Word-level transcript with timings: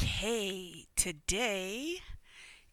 Okay, 0.00 0.86
today 0.96 1.96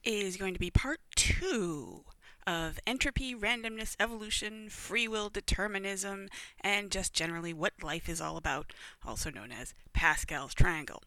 is 0.06 0.38
going 0.38 0.54
to 0.54 0.60
be 0.60 0.72
part 0.72 1.00
two 1.16 2.06
of 2.48 2.80
entropy, 2.88 3.36
randomness, 3.36 3.96
evolution, 4.00 4.70
free 4.70 5.08
will, 5.08 5.30
determinism, 5.30 6.30
and 6.62 6.92
just 6.92 7.14
generally 7.14 7.54
what 7.54 7.74
life 7.84 8.08
is 8.08 8.22
all 8.22 8.38
about, 8.38 8.72
also 9.06 9.30
known 9.30 9.52
as 9.52 9.74
Pascal's 9.92 10.54
triangle. 10.54 11.04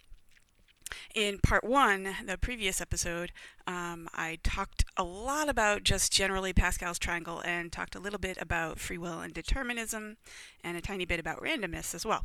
In 1.14 1.38
part 1.38 1.64
one, 1.64 2.14
the 2.26 2.38
previous 2.38 2.80
episode, 2.80 3.32
um, 3.66 4.08
I 4.14 4.38
talked 4.42 4.84
a 4.96 5.04
lot 5.04 5.48
about 5.48 5.84
just 5.84 6.12
generally 6.12 6.52
Pascal's 6.52 6.98
triangle 6.98 7.42
and 7.44 7.70
talked 7.70 7.94
a 7.94 8.00
little 8.00 8.18
bit 8.18 8.38
about 8.40 8.78
free 8.78 8.98
will 8.98 9.20
and 9.20 9.32
determinism 9.32 10.16
and 10.64 10.76
a 10.76 10.80
tiny 10.80 11.04
bit 11.04 11.20
about 11.20 11.40
randomness 11.40 11.94
as 11.94 12.06
well. 12.06 12.24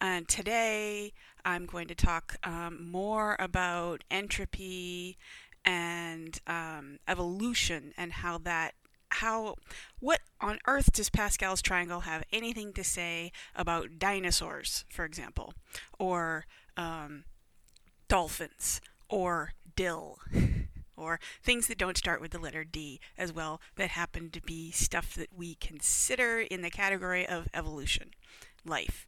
And 0.00 0.28
today, 0.28 1.12
I'm 1.44 1.66
going 1.66 1.88
to 1.88 1.94
talk 1.94 2.36
um, 2.42 2.90
more 2.90 3.36
about 3.38 4.02
entropy 4.10 5.18
and 5.64 6.40
um, 6.46 6.98
evolution 7.08 7.92
and 7.96 8.12
how 8.12 8.38
that 8.38 8.74
how 9.10 9.54
what 10.00 10.20
on 10.40 10.58
earth 10.66 10.92
does 10.92 11.08
Pascal's 11.08 11.62
triangle 11.62 12.00
have 12.00 12.24
anything 12.32 12.72
to 12.72 12.82
say 12.82 13.30
about 13.54 13.98
dinosaurs, 13.98 14.84
for 14.88 15.04
example, 15.04 15.54
or 15.98 16.46
um, 16.76 17.24
dolphins, 18.08 18.80
or 19.08 19.52
dill, 19.76 20.18
or 20.96 21.20
things 21.42 21.66
that 21.66 21.78
don't 21.78 21.96
start 21.96 22.20
with 22.20 22.30
the 22.30 22.38
letter 22.38 22.64
D 22.64 23.00
as 23.18 23.32
well 23.32 23.60
that 23.76 23.90
happen 23.90 24.30
to 24.30 24.40
be 24.40 24.70
stuff 24.70 25.14
that 25.14 25.30
we 25.36 25.54
consider 25.56 26.40
in 26.40 26.62
the 26.62 26.70
category 26.70 27.26
of 27.26 27.48
evolution, 27.54 28.10
life, 28.64 29.06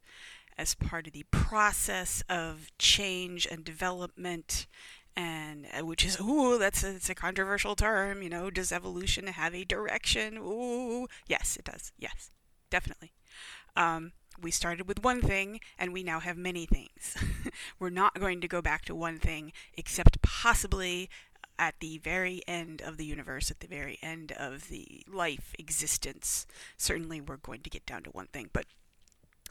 as 0.57 0.75
part 0.75 1.07
of 1.07 1.13
the 1.13 1.25
process 1.31 2.23
of 2.29 2.71
change 2.77 3.47
and 3.49 3.63
development. 3.63 4.67
And 5.15 5.65
uh, 5.75 5.83
which 5.83 6.05
is 6.05 6.19
ooh 6.21 6.59
that's 6.59 6.83
a, 6.83 6.91
it's 6.91 7.09
a 7.09 7.15
controversial 7.15 7.75
term 7.75 8.21
you 8.21 8.29
know 8.29 8.51
does 8.51 8.71
evolution 8.71 9.25
have 9.25 9.55
a 9.55 9.63
direction? 9.63 10.37
Ooh 10.37 11.07
yes 11.27 11.57
it 11.57 11.65
does. 11.65 11.91
Yes 11.97 12.29
definitely. 12.69 13.13
Um, 13.75 14.11
we 14.41 14.51
started 14.51 14.87
with 14.87 15.03
one 15.03 15.21
thing 15.21 15.59
and 15.77 15.93
we 15.93 16.03
now 16.03 16.19
have 16.19 16.37
many 16.37 16.65
things 16.65 17.15
we're 17.79 17.89
not 17.89 18.19
going 18.19 18.41
to 18.41 18.47
go 18.47 18.61
back 18.61 18.85
to 18.85 18.95
one 18.95 19.17
thing 19.17 19.51
except 19.75 20.21
possibly 20.21 21.09
at 21.59 21.75
the 21.79 21.97
very 21.97 22.41
end 22.47 22.81
of 22.81 22.97
the 22.97 23.05
universe 23.05 23.49
at 23.49 23.59
the 23.59 23.67
very 23.67 23.97
end 24.01 24.31
of 24.33 24.69
the 24.69 25.01
life 25.11 25.53
existence 25.57 26.45
certainly 26.77 27.19
we're 27.19 27.37
going 27.37 27.61
to 27.61 27.69
get 27.69 27.85
down 27.85 28.03
to 28.03 28.09
one 28.11 28.27
thing 28.27 28.49
but 28.53 28.65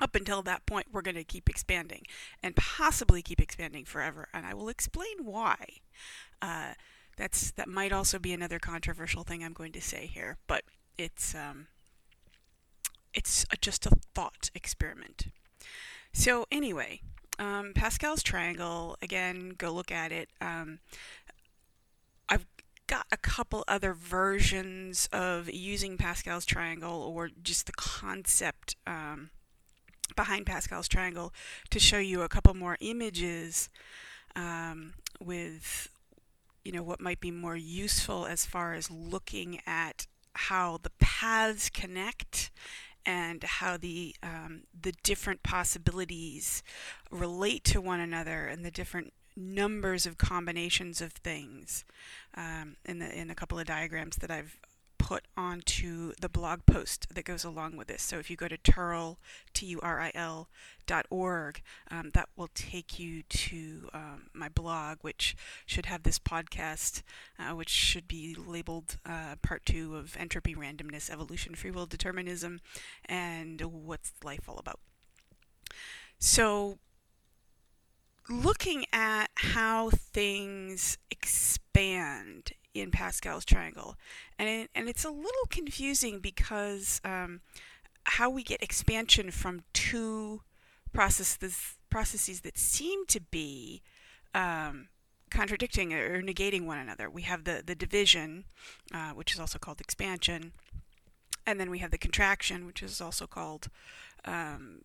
up 0.01 0.15
until 0.15 0.43
that 0.43 0.67
point, 0.67 0.89
we're 0.93 1.03
going 1.03 1.15
to 1.15 1.25
keep 1.25 1.49
expanding 1.49 2.03
and 2.43 2.55
possibly 2.55 3.23
keep 3.23 3.41
expanding 3.41 3.85
forever. 3.85 4.29
And 4.35 4.45
I 4.45 4.55
will 4.55 4.69
explain 4.69 5.25
why. 5.25 5.57
Uh, 6.43 6.75
that's 7.17 7.51
that 7.53 7.69
might 7.69 7.93
also 7.93 8.19
be 8.19 8.33
another 8.33 8.59
controversial 8.59 9.25
thing 9.25 9.43
I'm 9.43 9.55
going 9.55 9.73
to 9.73 9.81
say 9.81 10.07
here, 10.07 10.37
but 10.47 10.65
it's 10.99 11.35
um, 11.35 11.69
it's 13.17 13.45
a, 13.53 13.57
just 13.57 13.87
a 13.87 13.91
thought 14.15 14.51
experiment. 14.55 15.29
So 16.13 16.47
anyway, 16.53 17.01
um, 17.39 17.73
Pascal's 17.75 18.23
triangle 18.23 18.97
again. 19.03 19.55
Go 19.59 19.73
look 19.73 19.91
at 19.91 20.13
it. 20.13 20.29
Um, 20.41 20.79
I've 22.29 22.47
got 22.87 23.07
a 23.11 23.17
couple 23.17 23.65
other 23.67 23.93
versions 23.93 25.09
of 25.13 25.51
using 25.51 25.97
Pascal's 25.97 26.45
triangle 26.45 27.03
or 27.03 27.31
just 27.43 27.67
the 27.67 27.73
concept 27.73 28.77
um, 28.87 29.31
behind 30.15 30.47
Pascal's 30.47 30.89
triangle 30.89 31.33
to 31.71 31.81
show 31.81 31.99
you 31.99 32.23
a 32.23 32.29
couple 32.29 32.55
more 32.55 32.77
images 32.81 33.69
um, 34.37 34.95
with 35.21 35.89
you 36.65 36.73
know 36.73 36.83
what 36.83 37.01
might 37.01 37.21
be 37.21 37.31
more 37.31 37.57
useful 37.57 38.27
as 38.27 38.45
far 38.45 38.75
as 38.75 38.91
looking 38.91 39.61
at 39.67 40.07
how 40.35 40.79
the 40.83 40.91
paths 40.99 41.71
connect 41.71 42.51
and 43.07 43.43
how 43.45 43.77
the 43.77 44.15
um, 44.23 44.63
the 44.79 44.93
different 45.03 45.43
possibilities 45.43 46.63
relate 47.11 47.65
to 47.65 47.81
one 47.81 48.01
another 48.01 48.47
and 48.47 48.65
the 48.65 48.71
different 48.71 49.13
numbers 49.37 50.07
of 50.07 50.19
combinations 50.19 51.01
of 51.01 51.13
things 51.13 51.85
um, 52.35 52.77
in 52.85 52.99
the 52.99 53.19
in 53.19 53.31
a 53.31 53.35
couple 53.35 53.59
of 53.59 53.67
diagrams 53.67 54.17
that 54.17 54.31
I've 54.31 54.59
put 54.99 55.25
onto 55.37 56.13
the 56.21 56.29
blog 56.29 56.67
post 56.67 57.07
that 57.15 57.25
goes 57.25 57.45
along 57.45 57.77
with 57.77 57.89
this. 57.89 58.03
So 58.03 58.19
if 58.19 58.31
you 58.31 58.37
go 58.37 58.49
to 58.49 58.59
Turil, 58.59 59.17
T-U-R-I-L 59.55 60.49
dot 60.87 61.07
org, 61.11 61.63
um, 61.91 62.11
that 62.15 62.29
will 62.37 62.51
take 62.55 62.99
you 62.99 63.23
to 63.25 63.89
um, 63.93 64.27
my 64.33 64.49
blog, 64.49 64.99
which 65.03 65.37
should 65.65 65.87
have 65.87 66.03
this 66.03 66.19
podcast, 66.19 67.03
uh, 67.39 67.55
which 67.55 67.71
should 67.71 68.09
be 68.09 68.35
labeled 68.35 68.99
uh, 69.05 69.37
part 69.43 69.67
two 69.67 69.97
of 69.97 70.17
entropy, 70.19 70.55
randomness, 70.55 71.11
evolution, 71.11 71.55
free 71.55 71.71
will, 71.71 71.87
determinism, 71.87 72.61
and 73.05 73.61
what's 73.61 74.13
life 74.25 74.49
all 74.49 74.59
about. 74.59 74.81
So 76.19 76.79
looking 78.29 78.85
at 78.93 79.31
how 79.35 79.91
things 79.91 80.99
expand 81.11 82.53
in 82.81 82.91
Pascal's 82.91 83.45
triangle. 83.45 83.97
And, 84.39 84.69
and 84.75 84.89
it's 84.89 85.05
a 85.05 85.11
little 85.11 85.47
confusing 85.49 86.21
because 86.21 87.01
um, 87.05 87.41
how 88.05 88.31
we 88.31 88.43
get 88.43 88.63
expansion 88.63 89.31
from 89.31 89.63
two 89.73 90.43
processes, 90.93 91.77
processes 91.91 92.41
that 92.43 92.57
seem 92.57 93.07
to 93.07 93.21
be 93.21 93.83
um, 94.35 94.89
contradicting 95.31 95.93
or 95.93 96.23
negating 96.23 96.67
one 96.67 96.79
another. 96.79 97.11
We 97.11 97.23
have 97.23 97.45
the, 97.45 97.63
the 97.65 97.75
division, 97.75 98.45
uh, 98.95 99.11
which 99.11 99.35
is 99.35 99.41
also 99.41 99.59
called 99.59 99.81
expansion, 99.81 100.53
and 101.47 101.61
then 101.61 101.71
we 101.71 101.79
have 101.79 101.91
the 101.91 101.99
contraction, 101.99 102.67
which 102.67 102.83
is 102.83 103.01
also 103.01 103.27
called 103.27 103.69
um, 104.25 104.83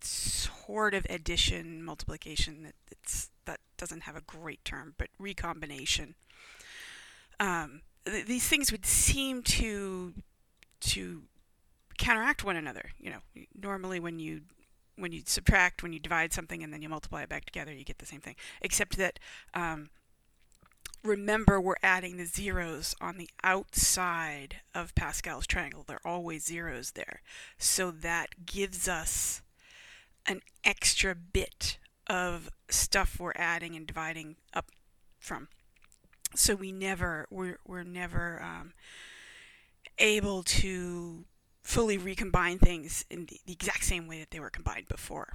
sort 0.00 0.94
of 0.94 1.06
addition, 1.08 1.82
multiplication. 1.82 2.62
That, 2.64 2.74
it's, 2.90 3.30
that 3.44 3.60
doesn't 3.76 4.02
have 4.02 4.16
a 4.16 4.20
great 4.22 4.64
term, 4.64 4.94
but 4.98 5.08
recombination 5.18 6.14
um, 7.42 7.82
th- 8.06 8.26
these 8.26 8.46
things 8.46 8.70
would 8.70 8.86
seem 8.86 9.42
to 9.42 10.14
to 10.80 11.22
counteract 11.98 12.44
one 12.44 12.56
another. 12.56 12.92
You 12.98 13.10
know, 13.10 13.44
normally 13.60 13.98
when 13.98 14.20
you 14.20 14.42
when 14.96 15.10
you 15.10 15.22
subtract, 15.26 15.82
when 15.82 15.92
you 15.92 15.98
divide 15.98 16.32
something 16.32 16.62
and 16.62 16.72
then 16.72 16.82
you 16.82 16.88
multiply 16.88 17.22
it 17.22 17.28
back 17.28 17.44
together, 17.44 17.72
you 17.72 17.84
get 17.84 17.98
the 17.98 18.06
same 18.06 18.20
thing. 18.20 18.36
Except 18.60 18.96
that 18.96 19.18
um, 19.54 19.90
remember 21.02 21.60
we're 21.60 21.74
adding 21.82 22.16
the 22.16 22.26
zeros 22.26 22.94
on 23.00 23.16
the 23.16 23.28
outside 23.42 24.60
of 24.72 24.94
Pascal's 24.94 25.46
triangle. 25.46 25.84
There 25.86 25.98
are 26.04 26.12
always 26.12 26.44
zeros 26.44 26.92
there. 26.92 27.22
So 27.58 27.90
that 27.90 28.46
gives 28.46 28.86
us 28.86 29.42
an 30.26 30.42
extra 30.64 31.16
bit 31.16 31.78
of 32.06 32.50
stuff 32.68 33.18
we're 33.18 33.32
adding 33.34 33.74
and 33.74 33.86
dividing 33.86 34.36
up 34.54 34.66
from 35.18 35.48
so 36.34 36.54
we 36.54 36.72
never 36.72 37.26
we're, 37.30 37.58
we're 37.66 37.82
never 37.82 38.42
um, 38.42 38.72
able 39.98 40.42
to 40.42 41.24
fully 41.62 41.96
recombine 41.96 42.58
things 42.58 43.04
in 43.10 43.26
the, 43.26 43.38
the 43.46 43.52
exact 43.52 43.84
same 43.84 44.08
way 44.08 44.18
that 44.18 44.30
they 44.30 44.40
were 44.40 44.50
combined 44.50 44.88
before 44.88 45.34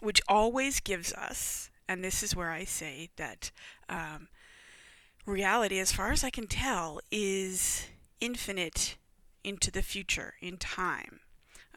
which 0.00 0.20
always 0.28 0.80
gives 0.80 1.12
us 1.12 1.70
and 1.88 2.02
this 2.02 2.22
is 2.22 2.34
where 2.34 2.50
i 2.50 2.64
say 2.64 3.10
that 3.16 3.50
um, 3.88 4.28
reality 5.26 5.78
as 5.78 5.92
far 5.92 6.10
as 6.10 6.24
i 6.24 6.30
can 6.30 6.46
tell 6.46 7.00
is 7.10 7.86
infinite 8.20 8.96
into 9.44 9.70
the 9.70 9.82
future 9.82 10.34
in 10.40 10.56
time. 10.56 11.20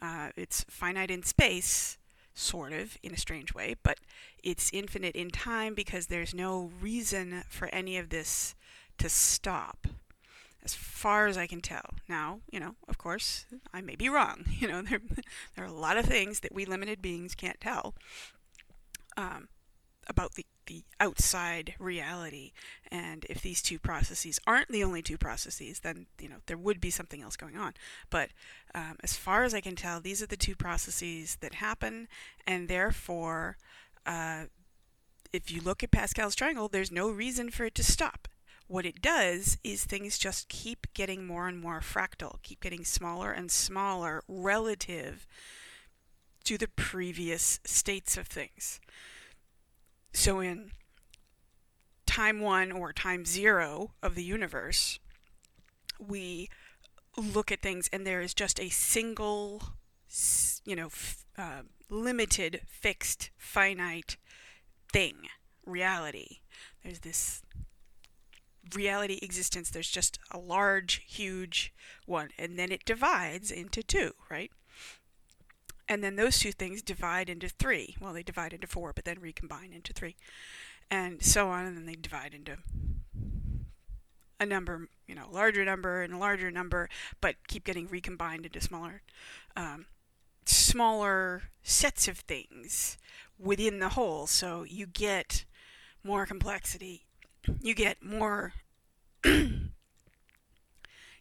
Uh, 0.00 0.30
it's 0.36 0.64
finite 0.68 1.10
in 1.10 1.22
space 1.22 1.98
sort 2.34 2.72
of, 2.72 2.98
in 3.02 3.12
a 3.14 3.18
strange 3.18 3.54
way, 3.54 3.76
but 3.82 3.98
it's 4.42 4.70
infinite 4.72 5.14
in 5.14 5.30
time 5.30 5.74
because 5.74 6.06
there's 6.06 6.34
no 6.34 6.70
reason 6.80 7.44
for 7.48 7.68
any 7.68 7.96
of 7.96 8.10
this 8.10 8.54
to 8.98 9.08
stop, 9.08 9.86
as 10.64 10.74
far 10.74 11.26
as 11.26 11.36
I 11.36 11.46
can 11.46 11.60
tell. 11.60 11.94
Now, 12.08 12.40
you 12.50 12.58
know, 12.58 12.74
of 12.88 12.98
course, 12.98 13.46
I 13.72 13.80
may 13.80 13.96
be 13.96 14.08
wrong. 14.08 14.44
You 14.58 14.68
know, 14.68 14.82
there, 14.82 15.00
there 15.54 15.64
are 15.64 15.68
a 15.68 15.72
lot 15.72 15.96
of 15.96 16.06
things 16.06 16.40
that 16.40 16.54
we 16.54 16.64
limited 16.64 17.02
beings 17.02 17.34
can't 17.34 17.60
tell. 17.60 17.94
Um, 19.16 19.48
about 20.08 20.34
the, 20.34 20.46
the 20.66 20.84
outside 21.00 21.74
reality. 21.78 22.52
And 22.90 23.26
if 23.28 23.42
these 23.42 23.62
two 23.62 23.78
processes 23.78 24.40
aren't 24.46 24.68
the 24.68 24.84
only 24.84 25.02
two 25.02 25.18
processes, 25.18 25.80
then 25.80 26.06
you 26.20 26.28
know 26.28 26.36
there 26.46 26.56
would 26.56 26.80
be 26.80 26.90
something 26.90 27.22
else 27.22 27.36
going 27.36 27.56
on. 27.56 27.74
But 28.10 28.30
um, 28.74 28.96
as 29.02 29.16
far 29.16 29.44
as 29.44 29.54
I 29.54 29.60
can 29.60 29.76
tell, 29.76 30.00
these 30.00 30.22
are 30.22 30.26
the 30.26 30.36
two 30.36 30.56
processes 30.56 31.36
that 31.40 31.54
happen, 31.54 32.08
and 32.46 32.68
therefore, 32.68 33.56
uh, 34.06 34.44
if 35.32 35.50
you 35.50 35.60
look 35.60 35.82
at 35.82 35.90
Pascal's 35.90 36.34
triangle, 36.34 36.68
there's 36.68 36.92
no 36.92 37.10
reason 37.10 37.50
for 37.50 37.64
it 37.64 37.74
to 37.76 37.84
stop. 37.84 38.28
What 38.66 38.86
it 38.86 39.02
does 39.02 39.58
is 39.62 39.84
things 39.84 40.18
just 40.18 40.48
keep 40.48 40.86
getting 40.94 41.26
more 41.26 41.48
and 41.48 41.60
more 41.60 41.80
fractal, 41.80 42.42
keep 42.42 42.60
getting 42.60 42.84
smaller 42.84 43.30
and 43.30 43.50
smaller 43.50 44.22
relative 44.26 45.26
to 46.44 46.56
the 46.56 46.68
previous 46.68 47.60
states 47.64 48.16
of 48.16 48.26
things. 48.26 48.80
So 50.14 50.40
in 50.40 50.70
time 52.06 52.40
one 52.40 52.70
or 52.72 52.92
time 52.92 53.24
zero 53.24 53.92
of 54.02 54.14
the 54.14 54.22
universe, 54.22 54.98
we 55.98 56.48
look 57.16 57.52
at 57.52 57.60
things 57.60 57.88
and 57.92 58.06
there 58.06 58.20
is 58.20 58.32
just 58.32 58.60
a 58.60 58.68
single, 58.68 59.62
you 60.64 60.76
know, 60.76 60.86
f- 60.86 61.24
uh, 61.36 61.62
limited, 61.90 62.60
fixed, 62.66 63.30
finite 63.36 64.16
thing, 64.92 65.28
reality. 65.66 66.38
There's 66.82 67.00
this 67.00 67.42
reality 68.74 69.18
existence. 69.20 69.70
There's 69.70 69.90
just 69.90 70.18
a 70.30 70.38
large, 70.38 71.02
huge 71.06 71.74
one, 72.06 72.30
and 72.38 72.58
then 72.58 72.70
it 72.72 72.84
divides 72.84 73.50
into 73.50 73.82
two, 73.82 74.12
right? 74.30 74.50
And 75.88 76.02
then 76.02 76.16
those 76.16 76.38
two 76.38 76.52
things 76.52 76.82
divide 76.82 77.28
into 77.28 77.48
three. 77.48 77.96
Well, 78.00 78.12
they 78.12 78.22
divide 78.22 78.52
into 78.52 78.66
four, 78.66 78.92
but 78.94 79.04
then 79.04 79.20
recombine 79.20 79.72
into 79.72 79.92
three. 79.92 80.16
And 80.90 81.22
so 81.22 81.48
on, 81.48 81.66
and 81.66 81.76
then 81.76 81.86
they 81.86 81.94
divide 81.94 82.34
into 82.34 82.58
a 84.40 84.46
number, 84.46 84.88
you 85.06 85.14
know, 85.14 85.28
larger 85.30 85.64
number 85.64 86.02
and 86.02 86.12
a 86.12 86.18
larger 86.18 86.50
number, 86.50 86.88
but 87.20 87.36
keep 87.48 87.64
getting 87.64 87.88
recombined 87.88 88.46
into 88.46 88.60
smaller, 88.60 89.02
um, 89.56 89.86
smaller 90.46 91.44
sets 91.62 92.08
of 92.08 92.18
things 92.18 92.98
within 93.38 93.78
the 93.78 93.90
whole. 93.90 94.26
So 94.26 94.64
you 94.64 94.86
get 94.86 95.44
more 96.02 96.26
complexity, 96.26 97.06
you 97.60 97.74
get 97.74 98.02
more, 98.02 98.52
you 99.24 99.70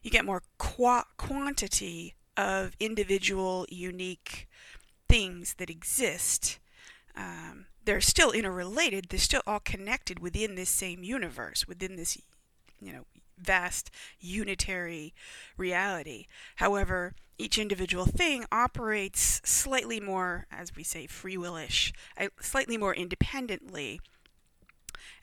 get 0.03 0.25
more 0.25 0.43
qua- 0.57 1.05
quantity 1.17 2.15
of 2.35 2.75
individual, 2.79 3.65
unique 3.69 4.49
things 5.07 5.55
that 5.55 5.69
exist. 5.69 6.59
Um, 7.15 7.67
they're 7.85 8.01
still 8.01 8.31
interrelated. 8.31 9.07
They're 9.09 9.19
still 9.19 9.41
all 9.45 9.59
connected 9.59 10.19
within 10.19 10.55
this 10.55 10.69
same 10.69 11.03
universe, 11.03 11.67
within 11.67 11.95
this, 11.95 12.17
you 12.81 12.93
know, 12.93 13.05
vast 13.37 13.91
unitary 14.19 15.13
reality. 15.57 16.25
However, 16.57 17.15
each 17.37 17.57
individual 17.57 18.05
thing 18.05 18.45
operates 18.51 19.41
slightly 19.43 19.99
more, 19.99 20.47
as 20.51 20.75
we 20.75 20.83
say, 20.83 21.07
free 21.07 21.37
willish, 21.37 21.91
uh, 22.17 22.27
slightly 22.39 22.77
more 22.77 22.93
independently, 22.93 23.99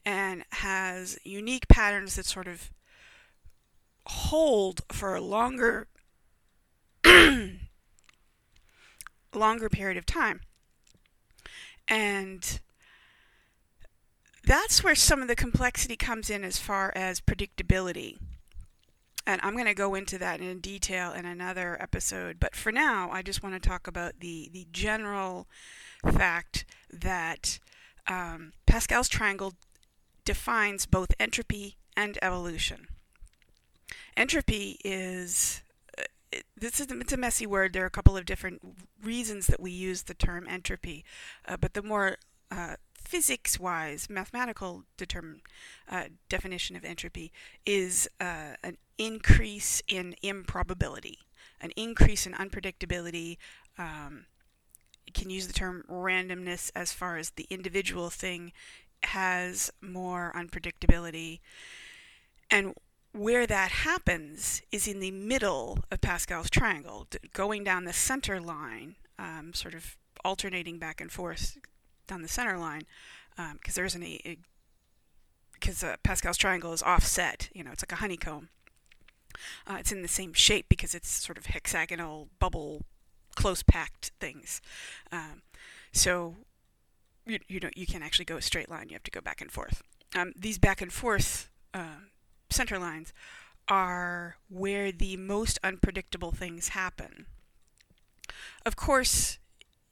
and 0.04 0.44
has 0.52 1.18
unique 1.24 1.68
patterns 1.68 2.16
that 2.16 2.26
sort 2.26 2.48
of 2.48 2.70
hold 4.06 4.82
for 4.90 5.14
a 5.14 5.20
longer 5.20 5.86
longer 9.34 9.68
period 9.68 9.96
of 9.96 10.06
time. 10.06 10.40
And 11.88 12.60
that's 14.44 14.82
where 14.82 14.94
some 14.94 15.22
of 15.22 15.28
the 15.28 15.36
complexity 15.36 15.96
comes 15.96 16.30
in 16.30 16.44
as 16.44 16.58
far 16.58 16.92
as 16.94 17.20
predictability. 17.20 18.18
And 19.26 19.40
I'm 19.42 19.52
going 19.52 19.66
to 19.66 19.74
go 19.74 19.94
into 19.94 20.18
that 20.18 20.40
in 20.40 20.60
detail 20.60 21.12
in 21.12 21.26
another 21.26 21.76
episode. 21.80 22.40
But 22.40 22.56
for 22.56 22.72
now, 22.72 23.10
I 23.12 23.22
just 23.22 23.42
want 23.42 23.60
to 23.60 23.68
talk 23.68 23.86
about 23.86 24.20
the, 24.20 24.48
the 24.52 24.66
general 24.72 25.46
fact 26.02 26.64
that 26.92 27.58
um, 28.08 28.52
Pascal's 28.66 29.08
triangle 29.08 29.54
defines 30.24 30.86
both 30.86 31.12
entropy 31.20 31.76
and 31.96 32.18
evolution. 32.22 32.88
Entropy 34.16 34.78
is 34.84 35.62
this 36.56 36.80
is 36.80 36.86
it's 36.90 37.12
a 37.12 37.16
messy 37.16 37.46
word. 37.46 37.72
There 37.72 37.82
are 37.82 37.86
a 37.86 37.90
couple 37.90 38.16
of 38.16 38.24
different 38.24 38.60
reasons 39.02 39.46
that 39.48 39.60
we 39.60 39.70
use 39.70 40.02
the 40.02 40.14
term 40.14 40.46
entropy, 40.48 41.04
uh, 41.46 41.56
but 41.56 41.74
the 41.74 41.82
more 41.82 42.16
uh, 42.50 42.76
physics-wise, 42.94 44.08
mathematical 44.08 44.84
determine, 44.96 45.40
uh, 45.88 46.04
definition 46.28 46.76
of 46.76 46.84
entropy 46.84 47.32
is 47.66 48.08
uh, 48.20 48.54
an 48.62 48.76
increase 48.98 49.82
in 49.88 50.14
improbability, 50.22 51.18
an 51.60 51.70
increase 51.76 52.26
in 52.26 52.32
unpredictability. 52.34 53.36
Um, 53.78 54.26
you 55.06 55.12
can 55.12 55.30
use 55.30 55.46
the 55.46 55.52
term 55.52 55.84
randomness 55.90 56.70
as 56.74 56.92
far 56.92 57.16
as 57.16 57.30
the 57.30 57.46
individual 57.50 58.10
thing 58.10 58.52
has 59.02 59.72
more 59.80 60.32
unpredictability. 60.37 61.40
And 62.50 62.75
where 63.12 63.47
that 63.47 63.71
happens 63.71 64.62
is 64.71 64.87
in 64.87 65.00
the 65.00 65.11
middle 65.11 65.81
of 65.90 66.00
Pascal's 66.00 66.50
triangle, 66.50 67.07
going 67.33 67.64
down 67.64 67.85
the 67.85 67.93
center 67.93 68.40
line, 68.40 68.97
um, 69.19 69.52
sort 69.52 69.75
of 69.75 69.97
alternating 70.25 70.79
back 70.79 71.00
and 71.00 71.11
forth 71.11 71.59
down 72.07 72.23
the 72.23 72.29
center 72.29 72.59
line, 72.59 72.83
because 73.37 73.50
um, 73.50 73.59
there 73.75 73.85
isn't 73.85 74.02
a, 74.02 74.37
because 75.55 75.83
uh, 75.83 75.97
Pascal's 76.02 76.37
triangle 76.37 76.73
is 76.73 76.83
offset. 76.83 77.49
You 77.52 77.64
know, 77.64 77.73
it's 77.73 77.83
like 77.83 77.93
a 77.93 77.97
honeycomb. 77.97 78.49
Uh, 79.67 79.76
it's 79.79 79.93
in 79.93 80.02
the 80.02 80.09
same 80.09 80.33
shape 80.33 80.67
because 80.69 80.95
it's 80.95 81.09
sort 81.09 81.38
of 81.38 81.47
hexagonal 81.47 82.29
bubble, 82.38 82.83
close 83.35 83.62
packed 83.62 84.12
things. 84.21 84.61
Um, 85.12 85.43
so 85.93 86.37
you 87.26 87.38
you 87.49 87.61
know 87.61 87.71
you 87.75 87.87
can't 87.87 88.05
actually 88.05 88.25
go 88.25 88.37
a 88.37 88.43
straight 88.43 88.71
line. 88.71 88.88
You 88.88 88.95
have 88.95 89.02
to 89.05 89.11
go 89.11 89.21
back 89.21 89.40
and 89.40 89.50
forth. 89.50 89.83
Um, 90.14 90.33
these 90.37 90.59
back 90.59 90.81
and 90.81 90.93
forth 90.93 91.49
uh, 91.73 92.00
center 92.52 92.78
lines 92.78 93.12
are 93.69 94.37
where 94.49 94.90
the 94.90 95.16
most 95.16 95.59
unpredictable 95.62 96.33
things 96.33 96.69
happen. 96.69 97.26
Of 98.66 98.76
course, 98.76 99.38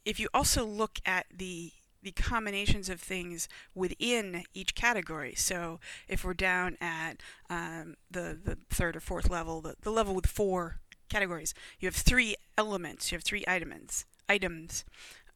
if 0.04 0.18
you 0.18 0.28
also 0.34 0.64
look 0.64 0.98
at 1.06 1.26
the 1.34 1.72
the 2.00 2.12
combinations 2.12 2.88
of 2.88 3.00
things 3.00 3.48
within 3.74 4.44
each 4.54 4.76
category. 4.76 5.34
So 5.34 5.80
if 6.06 6.24
we're 6.24 6.34
down 6.34 6.76
at 6.80 7.14
um, 7.50 7.96
the 8.10 8.38
the 8.42 8.58
third 8.70 8.96
or 8.96 9.00
fourth 9.00 9.28
level, 9.28 9.60
the, 9.60 9.74
the 9.82 9.90
level 9.90 10.14
with 10.14 10.26
four 10.26 10.80
categories, 11.08 11.54
you 11.80 11.86
have 11.86 11.96
three 11.96 12.36
elements. 12.56 13.10
You 13.10 13.16
have 13.16 13.24
three 13.24 13.44
items 13.48 14.04
items 14.28 14.84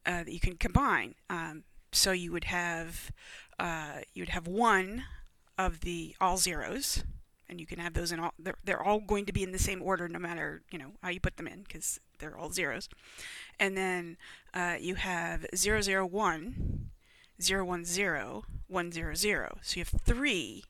uh, 0.05 0.23
that 0.23 0.31
you 0.31 0.39
can 0.39 0.55
combine. 0.55 1.15
Um, 1.29 1.63
so 1.91 2.11
you 2.11 2.31
would 2.31 2.45
have 2.45 3.11
uh, 3.59 4.01
you 4.13 4.21
would 4.21 4.29
have 4.29 4.47
one 4.47 5.03
of 5.57 5.81
the 5.81 6.15
all 6.19 6.37
zeros, 6.37 7.03
and 7.49 7.59
you 7.59 7.65
can 7.65 7.79
have 7.79 7.93
those 7.93 8.11
in 8.11 8.19
all. 8.19 8.33
They're, 8.39 8.55
they're 8.63 8.81
all 8.81 8.99
going 8.99 9.25
to 9.25 9.33
be 9.33 9.43
in 9.43 9.51
the 9.51 9.59
same 9.59 9.81
order, 9.81 10.07
no 10.07 10.19
matter 10.19 10.61
you 10.71 10.79
know 10.79 10.91
how 11.01 11.09
you 11.09 11.19
put 11.19 11.37
them 11.37 11.47
in, 11.47 11.63
because 11.63 11.99
they're 12.19 12.37
all 12.37 12.51
zeros. 12.51 12.89
And 13.59 13.77
then 13.77 14.17
uh, 14.53 14.75
you 14.79 14.95
have 14.95 15.45
001, 15.55 16.89
010, 17.39 17.65
100. 18.67 19.17
So 19.17 19.25
you 19.25 19.79
have 19.79 20.01
three 20.03 20.63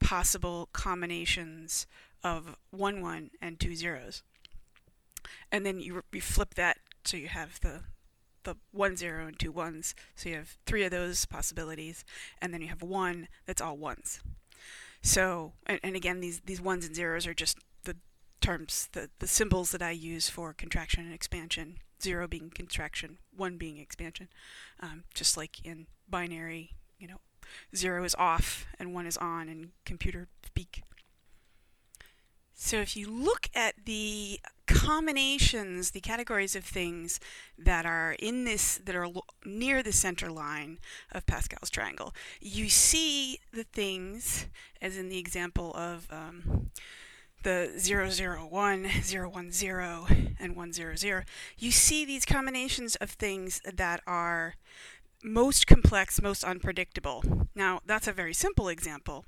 possible 0.00 0.68
combinations 0.72 1.86
of 2.22 2.56
one 2.70 3.00
one 3.00 3.30
and 3.40 3.60
two 3.60 3.74
zeros. 3.74 4.22
And 5.52 5.64
then 5.64 5.78
you, 5.78 6.02
you 6.12 6.20
flip 6.20 6.54
that 6.54 6.78
so 7.04 7.16
you 7.16 7.28
have 7.28 7.60
the 7.60 7.80
the 8.44 8.56
one 8.72 8.96
zero 8.96 9.26
and 9.26 9.38
two 9.38 9.52
ones. 9.52 9.94
So 10.14 10.28
you 10.28 10.36
have 10.36 10.56
three 10.66 10.84
of 10.84 10.90
those 10.90 11.26
possibilities, 11.26 12.04
and 12.40 12.52
then 12.52 12.62
you 12.62 12.68
have 12.68 12.82
one 12.82 13.28
that's 13.46 13.60
all 13.60 13.76
ones. 13.76 14.20
So, 15.02 15.52
and, 15.66 15.80
and 15.82 15.96
again, 15.96 16.20
these, 16.20 16.40
these 16.46 16.60
ones 16.60 16.86
and 16.86 16.94
zeros 16.94 17.26
are 17.26 17.34
just 17.34 17.58
the 17.84 17.96
terms, 18.40 18.88
the, 18.92 19.10
the 19.18 19.26
symbols 19.26 19.70
that 19.72 19.82
I 19.82 19.90
use 19.90 20.30
for 20.30 20.52
contraction 20.52 21.04
and 21.04 21.14
expansion. 21.14 21.76
Zero 22.02 22.26
being 22.26 22.50
contraction, 22.50 23.18
one 23.36 23.56
being 23.56 23.78
expansion. 23.78 24.28
Um, 24.80 25.04
just 25.14 25.36
like 25.36 25.64
in 25.64 25.86
binary, 26.08 26.70
you 26.98 27.08
know, 27.08 27.20
zero 27.74 28.04
is 28.04 28.14
off 28.16 28.66
and 28.78 28.94
one 28.94 29.06
is 29.06 29.16
on 29.16 29.48
in 29.48 29.72
computer 29.84 30.28
speak. 30.44 30.82
So 32.54 32.78
if 32.78 32.96
you 32.96 33.10
look 33.10 33.48
at 33.54 33.74
the 33.84 34.40
combinations, 34.66 35.90
the 35.90 36.00
categories 36.00 36.56
of 36.56 36.64
things 36.64 37.20
that 37.58 37.84
are 37.86 38.16
in 38.18 38.44
this, 38.44 38.78
that 38.84 38.94
are 38.94 39.08
near 39.44 39.82
the 39.82 39.92
center 39.92 40.30
line 40.30 40.78
of 41.12 41.26
Pascal's 41.26 41.70
triangle, 41.70 42.14
you 42.40 42.68
see 42.68 43.38
the 43.52 43.64
things, 43.64 44.46
as 44.80 44.96
in 44.96 45.08
the 45.08 45.18
example 45.18 45.72
of 45.74 46.08
um, 46.10 46.70
the 47.42 47.70
001, 47.76 48.88
010, 49.04 50.36
and 50.40 50.56
100, 50.56 51.24
you 51.58 51.70
see 51.70 52.04
these 52.04 52.24
combinations 52.24 52.96
of 52.96 53.10
things 53.10 53.60
that 53.70 54.00
are 54.06 54.54
most 55.22 55.66
complex, 55.66 56.20
most 56.20 56.44
unpredictable. 56.44 57.22
Now, 57.54 57.80
that's 57.86 58.08
a 58.08 58.12
very 58.12 58.34
simple 58.34 58.68
example. 58.68 59.24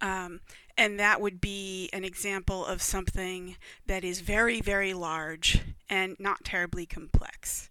Um, 0.00 0.40
and 0.78 0.98
that 1.00 1.20
would 1.20 1.40
be 1.40 1.90
an 1.92 2.04
example 2.04 2.64
of 2.64 2.80
something 2.80 3.56
that 3.86 4.04
is 4.04 4.20
very, 4.20 4.60
very 4.60 4.94
large 4.94 5.60
and 5.90 6.14
not 6.20 6.44
terribly 6.44 6.86
complex. 6.86 7.68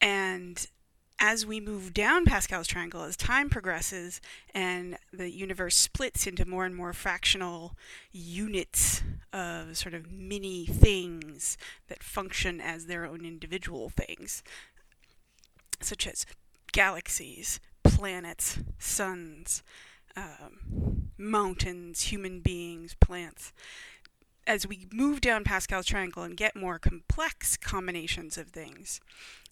And 0.00 0.66
as 1.20 1.44
we 1.44 1.60
move 1.60 1.92
down 1.92 2.24
Pascal's 2.24 2.66
triangle, 2.66 3.02
as 3.02 3.18
time 3.18 3.50
progresses 3.50 4.20
and 4.54 4.96
the 5.12 5.30
universe 5.30 5.76
splits 5.76 6.26
into 6.26 6.48
more 6.48 6.64
and 6.64 6.74
more 6.74 6.94
fractional 6.94 7.76
units 8.10 9.02
of 9.32 9.76
sort 9.76 9.94
of 9.94 10.10
mini 10.10 10.64
things 10.64 11.58
that 11.88 12.02
function 12.02 12.62
as 12.62 12.86
their 12.86 13.04
own 13.04 13.26
individual 13.26 13.90
things, 13.90 14.42
such 15.82 16.06
as 16.06 16.24
galaxies, 16.72 17.60
planets, 17.84 18.58
suns, 18.78 19.62
um, 20.16 21.01
mountains, 21.22 22.02
human 22.02 22.40
beings, 22.40 22.94
plants. 23.00 23.52
As 24.46 24.66
we 24.66 24.86
move 24.92 25.20
down 25.20 25.44
Pascal's 25.44 25.86
triangle 25.86 26.24
and 26.24 26.36
get 26.36 26.56
more 26.56 26.78
complex 26.78 27.56
combinations 27.56 28.36
of 28.36 28.48
things, 28.48 29.00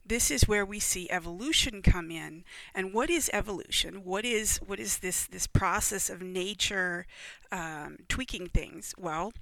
this 0.05 0.31
is 0.31 0.49
where 0.49 0.65
we 0.65 0.81
see 0.81 1.11
evolution 1.11 1.83
come 1.83 2.11
in. 2.11 2.45
And 2.75 2.93
what 2.93 3.11
is 3.11 3.31
evolution? 3.33 4.03
What 4.05 4.25
is 4.25 4.59
what 4.59 4.81
is 4.81 4.99
this 4.99 5.27
this 5.27 5.47
process 5.47 6.11
of 6.11 6.23
nature 6.23 7.07
um, 7.53 7.99
tweaking 8.09 8.49
things? 8.49 8.95
Well, 8.99 9.33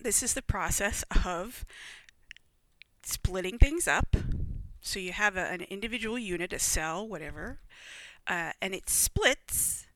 this 0.00 0.22
is 0.22 0.32
the 0.32 0.42
process 0.42 1.04
of 1.26 1.66
splitting 3.02 3.58
things 3.58 3.86
up. 3.86 4.16
So 4.80 4.98
you 4.98 5.12
have 5.12 5.36
a, 5.36 5.46
an 5.50 5.62
individual 5.62 6.18
unit, 6.18 6.54
a 6.54 6.58
cell, 6.58 7.06
whatever, 7.06 7.58
uh, 8.26 8.52
and 8.62 8.74
it 8.74 8.88
splits 8.88 9.86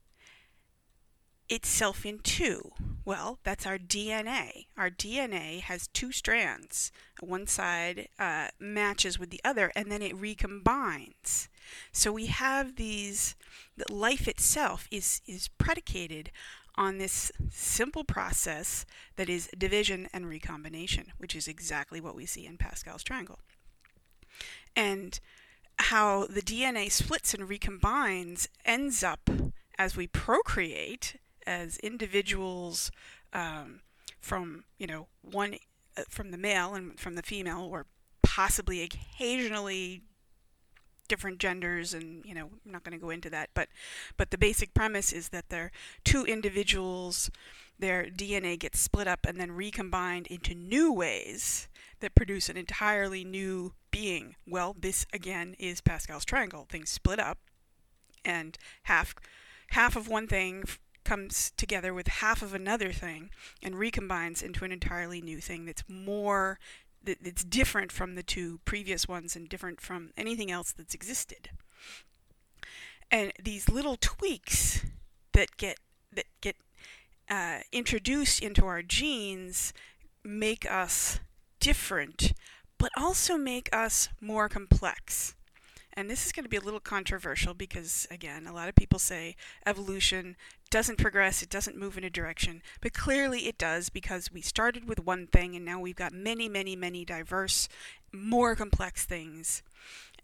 itself 1.55 2.05
in 2.05 2.19
two. 2.19 2.73
Well, 3.05 3.39
that's 3.45 3.67
our 3.67 3.79
DNA. 3.79 4.67
Our 4.77 4.91
DNA 4.91 5.61
has 5.61 5.89
two 5.89 6.11
strands. 6.11 6.91
One 7.21 7.47
side 7.47 8.09
uh, 8.19 8.49
matches 8.59 9.19
with 9.19 9.31
the 9.31 9.41
other, 9.45 9.71
and 9.77 9.91
then 9.91 10.03
it 10.03 10.21
recombines. 10.21 11.49
So 11.93 12.13
we 12.13 12.27
have 12.27 12.77
these. 12.77 13.35
Life 13.91 14.29
itself 14.29 14.87
is 14.91 15.21
is 15.27 15.49
predicated 15.49 16.31
on 16.77 16.99
this 16.99 17.31
simple 17.51 18.05
process 18.05 18.85
that 19.17 19.29
is 19.29 19.49
division 19.57 20.09
and 20.13 20.29
recombination, 20.29 21.13
which 21.19 21.37
is 21.37 21.47
exactly 21.47 22.01
what 22.01 22.17
we 22.17 22.27
see 22.27 22.47
in 22.47 22.57
Pascal's 22.57 23.03
triangle. 23.03 23.39
And 24.75 25.21
how 25.79 26.27
the 26.27 26.43
DNA 26.43 26.91
splits 26.91 27.35
and 27.35 27.49
recombines 27.49 28.49
ends 28.65 29.03
up 29.03 29.29
as 29.79 29.97
we 29.97 30.07
procreate 30.07 31.17
as 31.47 31.79
individuals 31.79 32.91
um, 33.33 33.81
from 34.21 34.65
you 34.79 34.87
know 34.87 35.09
one 35.23 35.57
uh, 35.97 36.03
from 36.09 36.31
the 36.31 36.39
male 36.39 36.75
and 36.75 36.99
from 36.99 37.15
the 37.15 37.23
female, 37.23 37.61
or 37.61 37.87
possibly 38.23 38.83
occasionally 38.83 40.03
different 41.07 41.39
genders 41.39 41.93
and 41.93 42.25
you 42.25 42.35
know 42.35 42.49
I'm 42.65 42.73
not 42.73 42.83
going 42.83 42.99
to 42.99 43.03
go 43.03 43.11
into 43.11 43.29
that 43.31 43.51
but 43.55 43.69
but 44.17 44.31
the 44.31 44.39
basic 44.39 44.73
premise 44.73 45.13
is 45.13 45.29
that 45.29 45.51
they're 45.51 45.71
two 46.03 46.25
individuals 46.25 47.31
their 47.79 48.05
DNA 48.05 48.59
gets 48.59 48.81
split 48.81 49.07
up 49.07 49.27
and 49.27 49.39
then 49.39 49.53
recombined 49.53 50.27
into 50.29 50.55
new 50.55 50.93
ways 50.93 51.69
that 52.01 52.15
produce 52.15 52.49
an 52.49 52.57
entirely 52.57 53.25
new 53.25 53.75
being. 53.91 54.37
Well 54.47 54.77
this 54.79 55.07
again 55.13 55.55
is 55.59 55.81
Pascal's 55.81 56.25
triangle. 56.25 56.67
Things 56.69 56.91
split 56.91 57.19
up 57.19 57.39
and 58.25 58.57
half 58.85 59.15
half 59.71 59.97
of 59.97 60.09
one 60.09 60.27
thing 60.27 60.65
comes 61.05 61.53
together 61.57 61.93
with 61.93 62.09
half 62.09 62.43
of 62.43 62.55
another 62.55 62.93
thing 62.93 63.31
and 63.63 63.75
recombines 63.75 64.43
into 64.43 64.65
an 64.65 64.73
entirely 64.73 65.21
new 65.21 65.41
thing 65.41 65.65
that's 65.65 65.85
more 65.89 66.59
that's 67.05 67.45
different 67.45 67.93
from 67.93 68.15
the 68.15 68.23
two 68.23 68.61
previous 68.65 69.07
ones 69.07 69.37
and 69.37 69.49
different 69.49 69.81
from 69.81 70.11
anything 70.17 70.51
else 70.51 70.73
that's 70.73 70.95
existed. 70.95 71.51
And 73.11 73.33
these 73.43 73.69
little 73.69 73.97
tweaks 74.01 74.85
that 75.33 75.57
get 75.57 75.79
that 76.13 76.27
get 76.41 76.57
uh, 77.29 77.59
introduced 77.73 78.41
into 78.41 78.67
our 78.67 78.83
genes 78.83 79.73
make 80.25 80.71
us 80.71 81.21
different, 81.61 82.33
but 82.79 82.91
also 82.97 83.37
make 83.37 83.69
us 83.75 84.09
more 84.21 84.49
complex. 84.49 85.35
And 85.97 86.11
this 86.11 86.27
is 86.27 86.33
going 86.33 86.45
to 86.45 86.51
be 86.51 86.57
a 86.57 86.61
little 86.61 86.81
controversial 86.81 87.55
because, 87.55 88.07
again, 88.11 88.47
a 88.47 88.53
lot 88.53 88.69
of 88.69 88.75
people 88.75 88.99
say 88.99 89.37
evolution 89.65 90.37
doesn't 90.69 90.99
progress, 90.99 91.41
it 91.41 91.51
doesn't 91.51 91.79
move 91.79 91.97
in 91.97 92.03
a 92.03 92.11
direction. 92.11 92.63
But 92.81 92.93
clearly 92.93 93.47
it 93.47 93.59
does 93.59 93.91
because 93.91 94.33
we 94.33 94.41
started 94.41 94.89
with 94.89 94.99
one 94.99 95.29
thing 95.29 95.55
and 95.55 95.65
now 95.65 95.79
we've 95.79 95.95
got 95.95 96.13
many, 96.13 96.49
many, 96.49 96.75
many 96.75 97.05
diverse, 97.05 97.69
more 98.13 98.57
complex 98.57 99.05
things. 99.05 99.63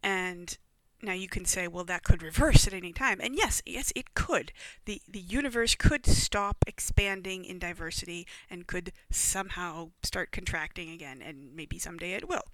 And 0.02 0.58
now 1.02 1.12
you 1.12 1.28
can 1.28 1.44
say, 1.44 1.68
well, 1.68 1.84
that 1.84 2.02
could 2.02 2.22
reverse 2.22 2.66
at 2.66 2.74
any 2.74 2.92
time. 2.92 3.20
And 3.22 3.36
yes, 3.36 3.62
yes, 3.64 3.92
it 3.94 4.14
could. 4.14 4.52
The, 4.84 5.00
the 5.08 5.20
universe 5.20 5.74
could 5.74 6.04
stop 6.04 6.64
expanding 6.66 7.44
in 7.44 7.58
diversity 7.58 8.26
and 8.50 8.66
could 8.66 8.92
somehow 9.10 9.90
start 10.02 10.32
contracting 10.32 10.90
again, 10.90 11.22
and 11.22 11.54
maybe 11.54 11.78
someday 11.78 12.12
it 12.12 12.28
will. 12.28 12.44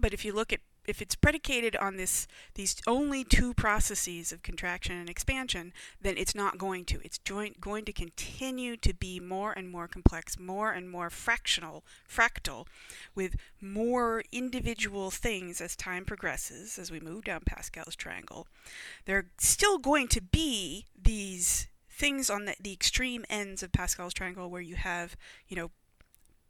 But 0.00 0.12
if 0.12 0.24
you 0.24 0.32
look 0.32 0.52
at 0.52 0.60
if 0.88 1.02
it's 1.02 1.14
predicated 1.14 1.76
on 1.76 1.96
this 1.96 2.26
these 2.54 2.76
only 2.86 3.22
two 3.22 3.52
processes 3.54 4.32
of 4.32 4.42
contraction 4.42 4.96
and 4.96 5.08
expansion, 5.08 5.72
then 6.00 6.16
it's 6.16 6.34
not 6.34 6.58
going 6.58 6.84
to. 6.86 7.00
It's 7.04 7.18
joint, 7.18 7.60
going 7.60 7.84
to 7.84 7.92
continue 7.92 8.76
to 8.78 8.94
be 8.94 9.20
more 9.20 9.52
and 9.52 9.70
more 9.70 9.86
complex, 9.86 10.38
more 10.38 10.72
and 10.72 10.90
more 10.90 11.10
fractional, 11.10 11.84
fractal, 12.08 12.66
with 13.14 13.36
more 13.60 14.22
individual 14.32 15.10
things 15.10 15.60
as 15.60 15.76
time 15.76 16.04
progresses, 16.04 16.78
as 16.78 16.90
we 16.90 17.00
move 17.00 17.24
down 17.24 17.42
Pascal's 17.44 17.96
triangle. 17.96 18.46
There 19.04 19.18
are 19.18 19.26
still 19.38 19.78
going 19.78 20.08
to 20.08 20.22
be 20.22 20.86
these 21.00 21.68
things 21.90 22.30
on 22.30 22.44
the, 22.44 22.54
the 22.60 22.72
extreme 22.72 23.24
ends 23.28 23.62
of 23.62 23.72
Pascal's 23.72 24.14
triangle 24.14 24.48
where 24.48 24.62
you 24.62 24.76
have, 24.76 25.16
you 25.48 25.56
know, 25.56 25.70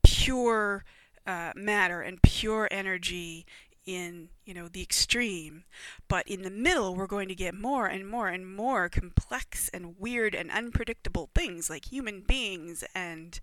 pure 0.03 0.85
uh, 1.27 1.53
matter 1.55 2.01
and 2.01 2.23
pure 2.23 2.69
energy 2.71 3.45
in 3.89 4.29
you 4.45 4.53
know 4.53 4.69
the 4.69 4.83
extreme. 4.83 5.65
But 6.07 6.29
in 6.29 6.43
the 6.43 6.51
middle 6.51 6.95
we're 6.95 7.07
going 7.07 7.29
to 7.29 7.35
get 7.35 7.55
more 7.55 7.87
and 7.87 8.07
more 8.07 8.29
and 8.29 8.47
more 8.47 8.89
complex 8.91 9.71
and 9.71 9.99
weird 9.99 10.35
and 10.35 10.51
unpredictable 10.51 11.31
things 11.35 11.71
like 11.71 11.87
human 11.87 12.21
beings 12.21 12.85
and 12.95 13.41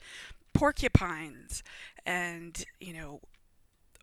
porcupines 0.54 1.64
and 2.06 2.64
you 2.80 2.94
know 2.94 3.22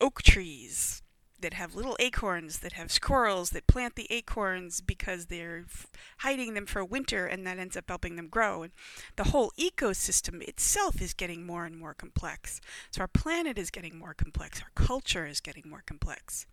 oak 0.00 0.22
trees 0.22 1.02
that 1.42 1.54
have 1.54 1.74
little 1.74 1.96
acorns, 2.00 2.60
that 2.60 2.72
have 2.72 2.90
squirrels 2.90 3.50
that 3.50 3.66
plant 3.66 3.96
the 3.96 4.10
acorns 4.10 4.80
because 4.80 5.26
they're 5.26 5.64
f- 5.68 5.86
hiding 6.18 6.54
them 6.54 6.66
for 6.66 6.84
winter 6.84 7.26
and 7.26 7.46
that 7.46 7.58
ends 7.58 7.76
up 7.76 7.84
helping 7.88 8.16
them 8.16 8.28
grow. 8.28 8.62
And 8.62 8.72
the 9.16 9.24
whole 9.24 9.52
ecosystem 9.58 10.42
itself 10.42 11.00
is 11.02 11.14
getting 11.14 11.44
more 11.44 11.64
and 11.64 11.76
more 11.78 11.94
complex. 11.94 12.60
So 12.90 13.02
our 13.02 13.08
planet 13.08 13.58
is 13.58 13.70
getting 13.70 13.98
more 13.98 14.14
complex, 14.14 14.62
our 14.62 14.70
culture 14.74 15.26
is 15.26 15.40
getting 15.40 15.64
more 15.68 15.82
complex. 15.84 16.46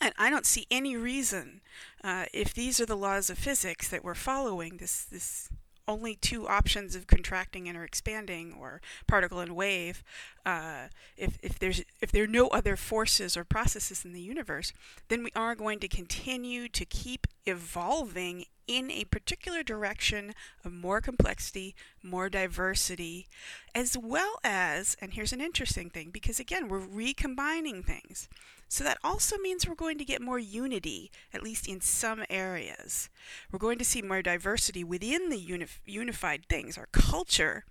And 0.00 0.14
I 0.18 0.30
don't 0.30 0.46
see 0.46 0.66
any 0.70 0.96
reason, 0.96 1.60
uh, 2.02 2.24
if 2.32 2.54
these 2.54 2.80
are 2.80 2.86
the 2.86 2.96
laws 2.96 3.28
of 3.28 3.38
physics 3.38 3.88
that 3.88 4.02
we're 4.02 4.14
following, 4.14 4.78
this 4.78 5.04
this 5.04 5.50
only 5.90 6.14
two 6.14 6.48
options 6.48 6.94
of 6.94 7.06
contracting 7.06 7.68
and 7.68 7.76
or 7.76 7.84
expanding 7.84 8.54
or 8.58 8.80
particle 9.06 9.40
and 9.40 9.54
wave 9.54 10.02
uh, 10.46 10.86
if, 11.16 11.38
if 11.42 11.58
there's 11.58 11.82
if 12.00 12.10
there 12.12 12.24
are 12.24 12.28
no 12.28 12.48
other 12.48 12.76
forces 12.76 13.36
or 13.36 13.44
processes 13.44 14.04
in 14.04 14.12
the 14.12 14.20
universe 14.20 14.72
then 15.08 15.22
we 15.22 15.30
are 15.34 15.54
going 15.54 15.78
to 15.78 15.88
continue 15.88 16.68
to 16.68 16.84
keep 16.84 17.26
evolving 17.46 18.44
in 18.70 18.88
a 18.88 19.04
particular 19.06 19.64
direction 19.64 20.32
of 20.64 20.72
more 20.72 21.00
complexity, 21.00 21.74
more 22.04 22.28
diversity, 22.28 23.26
as 23.74 23.98
well 23.98 24.38
as, 24.44 24.96
and 25.00 25.14
here's 25.14 25.32
an 25.32 25.40
interesting 25.40 25.90
thing, 25.90 26.10
because 26.12 26.38
again, 26.38 26.68
we're 26.68 26.78
recombining 26.78 27.82
things. 27.82 28.28
So 28.70 28.84
that 28.84 28.98
also 29.02 29.36
means 29.36 29.66
we're 29.66 29.74
going 29.74 29.98
to 29.98 30.04
get 30.04 30.22
more 30.22 30.38
unity, 30.38 31.10
at 31.34 31.42
least 31.42 31.66
in 31.66 31.80
some 31.80 32.22
areas. 32.30 33.10
We're 33.50 33.58
going 33.58 33.78
to 33.78 33.84
see 33.84 34.00
more 34.00 34.22
diversity 34.22 34.84
within 34.84 35.28
the 35.28 35.44
unif- 35.44 35.80
unified 35.84 36.46
things. 36.48 36.78
Our 36.78 36.86
culture 36.92 37.64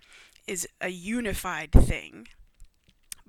is 0.46 0.68
a 0.78 0.90
unified 0.90 1.72
thing, 1.72 2.28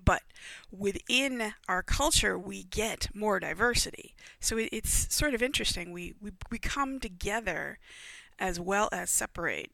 but 0.03 0.23
within 0.69 1.53
our 1.69 1.81
culture 1.81 2.37
we 2.37 2.63
get 2.63 3.07
more 3.13 3.39
diversity 3.39 4.15
so 4.39 4.57
it, 4.57 4.69
it's 4.71 5.13
sort 5.13 5.33
of 5.35 5.43
interesting 5.43 5.91
we, 5.91 6.15
we 6.19 6.31
we 6.49 6.57
come 6.57 6.99
together 6.99 7.77
as 8.39 8.59
well 8.59 8.89
as 8.91 9.11
separate 9.11 9.69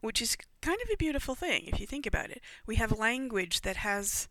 which 0.00 0.22
is 0.22 0.36
kind 0.62 0.78
of 0.82 0.88
a 0.90 0.96
beautiful 0.96 1.34
thing 1.34 1.64
if 1.66 1.78
you 1.78 1.86
think 1.86 2.06
about 2.06 2.30
it 2.30 2.40
we 2.66 2.76
have 2.76 2.98
language 2.98 3.60
that 3.60 3.76
has 3.76 4.28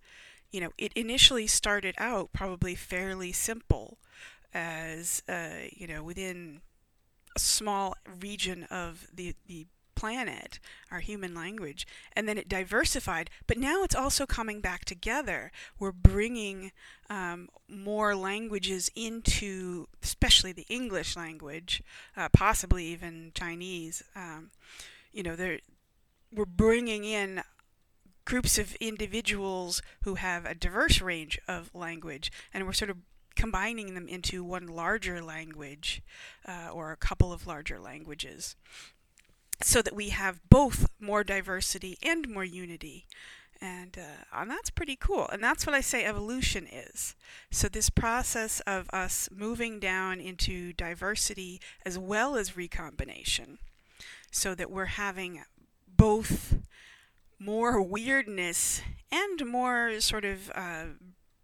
you 0.51 0.61
know, 0.61 0.71
it 0.77 0.91
initially 0.93 1.47
started 1.47 1.95
out 1.97 2.31
probably 2.33 2.75
fairly 2.75 3.31
simple. 3.31 3.97
as 4.53 5.23
uh, 5.29 5.67
you 5.71 5.87
know 5.87 6.03
within 6.03 6.61
a 7.35 7.39
small 7.39 7.95
region 8.19 8.63
of 8.65 9.07
the 9.13 9.35
the 9.47 9.65
planet, 9.95 10.59
our 10.89 10.99
human 10.99 11.35
language, 11.35 11.85
and 12.13 12.27
then 12.27 12.37
it 12.37 12.49
diversified. 12.49 13.29
But 13.45 13.57
now 13.57 13.83
it's 13.83 13.95
also 13.95 14.25
coming 14.25 14.59
back 14.59 14.83
together. 14.83 15.51
We're 15.79 15.91
bringing 15.91 16.71
um, 17.09 17.49
more 17.69 18.15
languages 18.15 18.89
into, 18.95 19.87
especially 20.01 20.53
the 20.53 20.65
English 20.69 21.15
language, 21.15 21.83
uh, 22.17 22.29
possibly 22.33 22.85
even 22.85 23.31
Chinese. 23.35 24.01
Um, 24.15 24.49
you 25.13 25.21
know, 25.23 25.35
we're 26.33 26.45
bringing 26.45 27.03
in 27.03 27.43
groups 28.25 28.57
of 28.57 28.75
individuals 28.75 29.81
who 30.03 30.15
have 30.15 30.45
a 30.45 30.55
diverse 30.55 31.01
range 31.01 31.39
of 31.47 31.73
language, 31.73 32.31
and 32.53 32.65
we're 32.65 32.73
sort 32.73 32.91
of 32.91 32.97
combining 33.35 33.95
them 33.95 34.07
into 34.07 34.43
one 34.43 34.67
larger 34.67 35.21
language 35.21 36.01
uh, 36.47 36.69
or 36.71 36.91
a 36.91 36.97
couple 36.97 37.31
of 37.31 37.47
larger 37.47 37.79
languages 37.79 38.55
so 39.63 39.81
that 39.81 39.95
we 39.95 40.09
have 40.09 40.39
both 40.49 40.87
more 40.99 41.23
diversity 41.23 41.97
and 42.03 42.27
more 42.27 42.43
unity. 42.43 43.05
And, 43.61 43.95
uh, 43.97 44.25
and 44.33 44.49
that's 44.49 44.71
pretty 44.71 44.95
cool. 44.95 45.27
And 45.31 45.43
that's 45.43 45.67
what 45.67 45.75
I 45.75 45.81
say 45.81 46.03
evolution 46.03 46.67
is. 46.67 47.15
So, 47.51 47.67
this 47.67 47.91
process 47.91 48.59
of 48.61 48.89
us 48.91 49.29
moving 49.31 49.79
down 49.79 50.19
into 50.19 50.73
diversity 50.73 51.61
as 51.85 51.97
well 51.99 52.35
as 52.35 52.57
recombination, 52.57 53.59
so 54.31 54.55
that 54.55 54.71
we're 54.71 54.85
having 54.85 55.43
both 55.87 56.55
more 57.41 57.81
weirdness 57.81 58.81
and 59.11 59.45
more 59.47 59.99
sort 59.99 60.25
of 60.25 60.51
uh, 60.53 60.85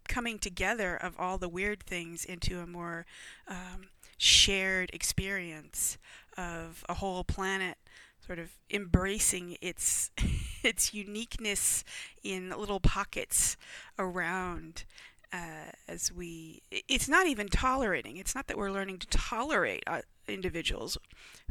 coming 0.08 0.38
together 0.38 0.96
of 0.96 1.16
all 1.18 1.38
the 1.38 1.48
weird 1.48 1.82
things 1.82 2.24
into 2.24 2.60
a 2.60 2.66
more 2.66 3.04
um, 3.48 3.88
shared 4.16 4.90
experience 4.92 5.98
of 6.36 6.84
a 6.88 6.94
whole 6.94 7.24
planet 7.24 7.76
sort 8.24 8.38
of 8.38 8.50
embracing 8.70 9.56
its 9.60 10.10
its 10.62 10.94
uniqueness 10.94 11.82
in 12.22 12.50
little 12.50 12.80
pockets 12.80 13.56
around 13.98 14.84
uh, 15.32 15.72
as 15.86 16.12
we 16.12 16.62
it's 16.70 17.08
not 17.08 17.26
even 17.26 17.48
tolerating. 17.48 18.16
It's 18.16 18.34
not 18.34 18.46
that 18.46 18.56
we're 18.56 18.70
learning 18.70 18.98
to 18.98 19.06
tolerate 19.08 19.82
uh, 19.86 20.02
individuals 20.26 20.98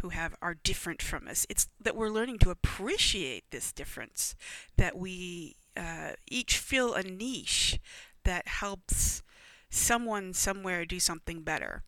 who 0.02 0.10
have 0.10 0.36
are 0.42 0.56
different 0.56 1.02
from 1.02 1.28
us. 1.28 1.46
It's 1.50 1.68
that 1.80 1.96
we're 1.96 2.10
learning 2.10 2.40
to 2.40 2.50
appreciate 2.50 3.46
this 3.52 3.72
difference 3.72 4.36
that 4.78 4.98
we 4.98 5.56
uh, 5.76 6.12
each 6.28 6.58
fill 6.58 6.94
a 6.94 7.04
niche 7.04 7.80
that 8.24 8.48
helps 8.48 9.22
someone 9.70 10.34
somewhere 10.34 10.86
do 10.86 11.00
something 11.00 11.42
better. 11.42 11.84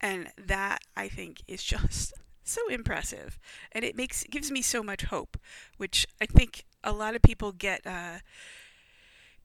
And 0.00 0.28
that 0.38 0.80
i 0.96 1.08
think 1.08 1.42
is 1.46 1.62
just 1.74 2.14
so 2.42 2.68
impressive, 2.68 3.38
and 3.72 3.84
it 3.84 3.96
makes 3.96 4.24
gives 4.24 4.50
me 4.50 4.62
so 4.62 4.82
much 4.82 5.04
hope, 5.04 5.36
which 5.76 6.06
I 6.20 6.26
think 6.26 6.64
a 6.82 6.92
lot 6.92 7.14
of 7.14 7.22
people 7.22 7.52
get 7.52 7.86
uh, 7.86 8.18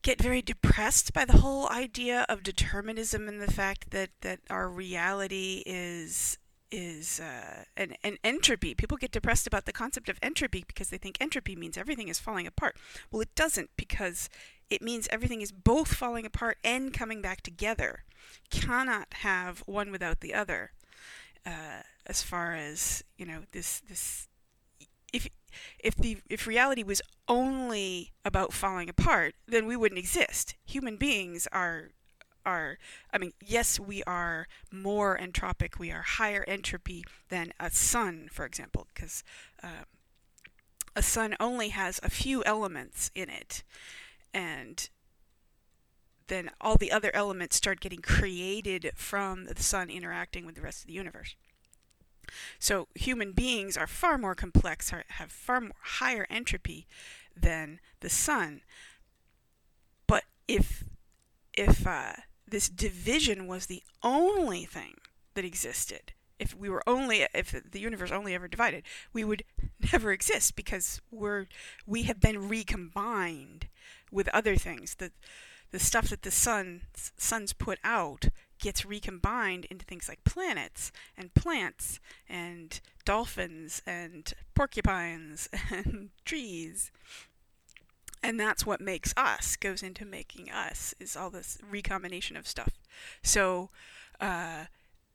get 0.02 0.20
very 0.20 0.42
depressed 0.42 1.12
by 1.12 1.24
the 1.24 1.38
whole 1.38 1.68
idea 1.68 2.24
of 2.28 2.42
determinism 2.42 3.28
and 3.28 3.40
the 3.40 3.50
fact 3.50 3.90
that 3.90 4.10
that 4.20 4.40
our 4.50 4.68
reality 4.68 5.62
is 5.66 6.38
is 6.70 7.20
uh, 7.20 7.64
an, 7.76 7.94
an 8.02 8.18
entropy. 8.24 8.74
People 8.74 8.96
get 8.96 9.12
depressed 9.12 9.46
about 9.46 9.66
the 9.66 9.72
concept 9.72 10.08
of 10.08 10.18
entropy 10.22 10.64
because 10.66 10.90
they 10.90 10.98
think 10.98 11.16
entropy 11.20 11.54
means 11.54 11.76
everything 11.76 12.08
is 12.08 12.18
falling 12.18 12.46
apart. 12.46 12.76
Well, 13.10 13.22
it 13.22 13.34
doesn't 13.34 13.70
because 13.76 14.28
it 14.68 14.82
means 14.82 15.06
everything 15.10 15.42
is 15.42 15.52
both 15.52 15.94
falling 15.94 16.26
apart 16.26 16.58
and 16.64 16.92
coming 16.92 17.22
back 17.22 17.40
together. 17.42 18.04
Cannot 18.50 19.08
have 19.20 19.60
one 19.60 19.90
without 19.90 20.20
the 20.20 20.34
other. 20.34 20.72
Uh, 21.44 21.82
as 22.06 22.22
far 22.22 22.54
as 22.54 23.04
you 23.16 23.26
know 23.26 23.42
this 23.52 23.80
this 23.88 24.28
if 25.78 25.94
the 25.94 26.18
if 26.28 26.46
reality 26.46 26.82
was 26.82 27.02
only 27.28 28.12
about 28.24 28.52
falling 28.52 28.88
apart 28.88 29.34
then 29.46 29.66
we 29.66 29.76
wouldn't 29.76 29.98
exist. 29.98 30.54
Human 30.64 30.96
beings 30.96 31.46
are 31.52 31.90
are 32.46 32.78
i 33.12 33.18
mean 33.18 33.32
yes 33.44 33.78
we 33.80 34.04
are 34.04 34.46
more 34.72 35.18
entropic 35.18 35.78
we 35.78 35.90
are 35.90 36.02
higher 36.02 36.44
entropy 36.46 37.04
than 37.28 37.52
a 37.58 37.68
sun 37.70 38.28
for 38.30 38.46
example 38.46 38.86
because 38.94 39.24
uh, 39.64 39.84
a 40.94 41.02
sun 41.02 41.36
only 41.40 41.70
has 41.70 41.98
a 42.02 42.08
few 42.08 42.44
elements 42.44 43.10
in 43.14 43.28
it 43.28 43.64
and 44.32 44.88
then 46.28 46.50
all 46.60 46.76
the 46.76 46.92
other 46.92 47.10
elements 47.14 47.56
start 47.56 47.80
getting 47.80 48.00
created 48.00 48.92
from 48.94 49.44
the 49.44 49.62
sun 49.62 49.90
interacting 49.90 50.46
with 50.46 50.54
the 50.54 50.62
rest 50.62 50.82
of 50.82 50.86
the 50.86 50.92
universe 50.92 51.34
so 52.58 52.88
human 52.94 53.32
beings 53.32 53.76
are 53.76 53.86
far 53.86 54.18
more 54.18 54.34
complex, 54.34 54.90
have 54.90 55.30
far 55.30 55.60
more 55.60 55.70
higher 55.80 56.26
entropy 56.30 56.86
than 57.36 57.80
the 58.00 58.10
sun. 58.10 58.62
But 60.06 60.24
if 60.48 60.84
if 61.54 61.86
uh, 61.86 62.12
this 62.46 62.68
division 62.68 63.46
was 63.46 63.66
the 63.66 63.82
only 64.02 64.64
thing 64.64 64.96
that 65.34 65.44
existed, 65.44 66.12
if 66.38 66.54
we 66.54 66.68
were 66.68 66.82
only 66.86 67.26
if 67.34 67.54
the 67.70 67.80
universe 67.80 68.10
only 68.10 68.34
ever 68.34 68.48
divided, 68.48 68.84
we 69.12 69.24
would 69.24 69.44
never 69.92 70.12
exist 70.12 70.56
because 70.56 71.00
we're 71.10 71.46
we 71.86 72.02
have 72.04 72.20
been 72.20 72.48
recombined 72.48 73.68
with 74.10 74.28
other 74.28 74.56
things. 74.56 74.96
The 74.96 75.12
the 75.72 75.78
stuff 75.78 76.08
that 76.10 76.22
the 76.22 76.30
sun 76.30 76.82
suns 76.94 77.52
put 77.52 77.78
out 77.82 78.28
gets 78.58 78.84
recombined 78.84 79.66
into 79.66 79.84
things 79.84 80.08
like 80.08 80.24
planets 80.24 80.92
and 81.16 81.34
plants 81.34 82.00
and 82.28 82.80
dolphins 83.04 83.82
and 83.86 84.32
porcupines 84.54 85.48
and 85.70 86.10
trees. 86.24 86.90
And 88.22 88.40
that's 88.40 88.66
what 88.66 88.80
makes 88.80 89.14
us, 89.16 89.56
goes 89.56 89.82
into 89.82 90.04
making 90.04 90.50
us, 90.50 90.94
is 90.98 91.16
all 91.16 91.30
this 91.30 91.58
recombination 91.70 92.36
of 92.36 92.48
stuff. 92.48 92.72
So, 93.22 93.70
uh, 94.20 94.64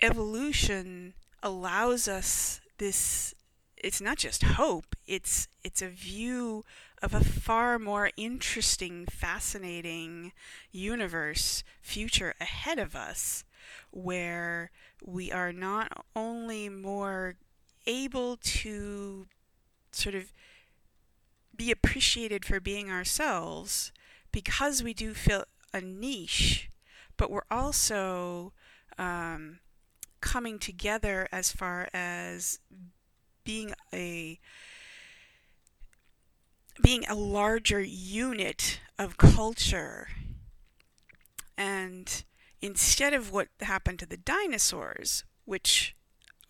evolution 0.01 1.13
allows 1.43 2.07
us 2.07 2.61
this 2.77 3.33
it's 3.77 4.01
not 4.01 4.17
just 4.17 4.43
hope 4.43 4.95
it's 5.07 5.47
it's 5.63 5.81
a 5.81 5.87
view 5.87 6.63
of 7.01 7.13
a 7.13 7.23
far 7.23 7.79
more 7.79 8.11
interesting, 8.15 9.05
fascinating 9.07 10.31
universe 10.71 11.63
future 11.81 12.35
ahead 12.39 12.77
of 12.77 12.95
us 12.95 13.43
where 13.89 14.71
we 15.03 15.31
are 15.31 15.51
not 15.51 16.05
only 16.15 16.69
more 16.69 17.35
able 17.87 18.37
to 18.37 19.25
sort 19.91 20.15
of 20.15 20.31
be 21.55 21.71
appreciated 21.71 22.45
for 22.45 22.59
being 22.59 22.89
ourselves 22.89 23.91
because 24.31 24.83
we 24.83 24.93
do 24.93 25.13
fill 25.13 25.45
a 25.73 25.81
niche, 25.81 26.69
but 27.17 27.29
we're 27.29 27.41
also 27.49 28.53
um, 28.97 29.59
coming 30.21 30.59
together 30.59 31.27
as 31.31 31.51
far 31.51 31.89
as 31.93 32.59
being 33.43 33.73
a 33.93 34.39
being 36.81 37.05
a 37.07 37.15
larger 37.15 37.81
unit 37.81 38.79
of 38.97 39.17
culture. 39.17 40.09
And 41.57 42.23
instead 42.61 43.13
of 43.13 43.31
what 43.31 43.47
happened 43.61 43.99
to 43.99 44.05
the 44.05 44.17
dinosaurs, 44.17 45.23
which 45.45 45.95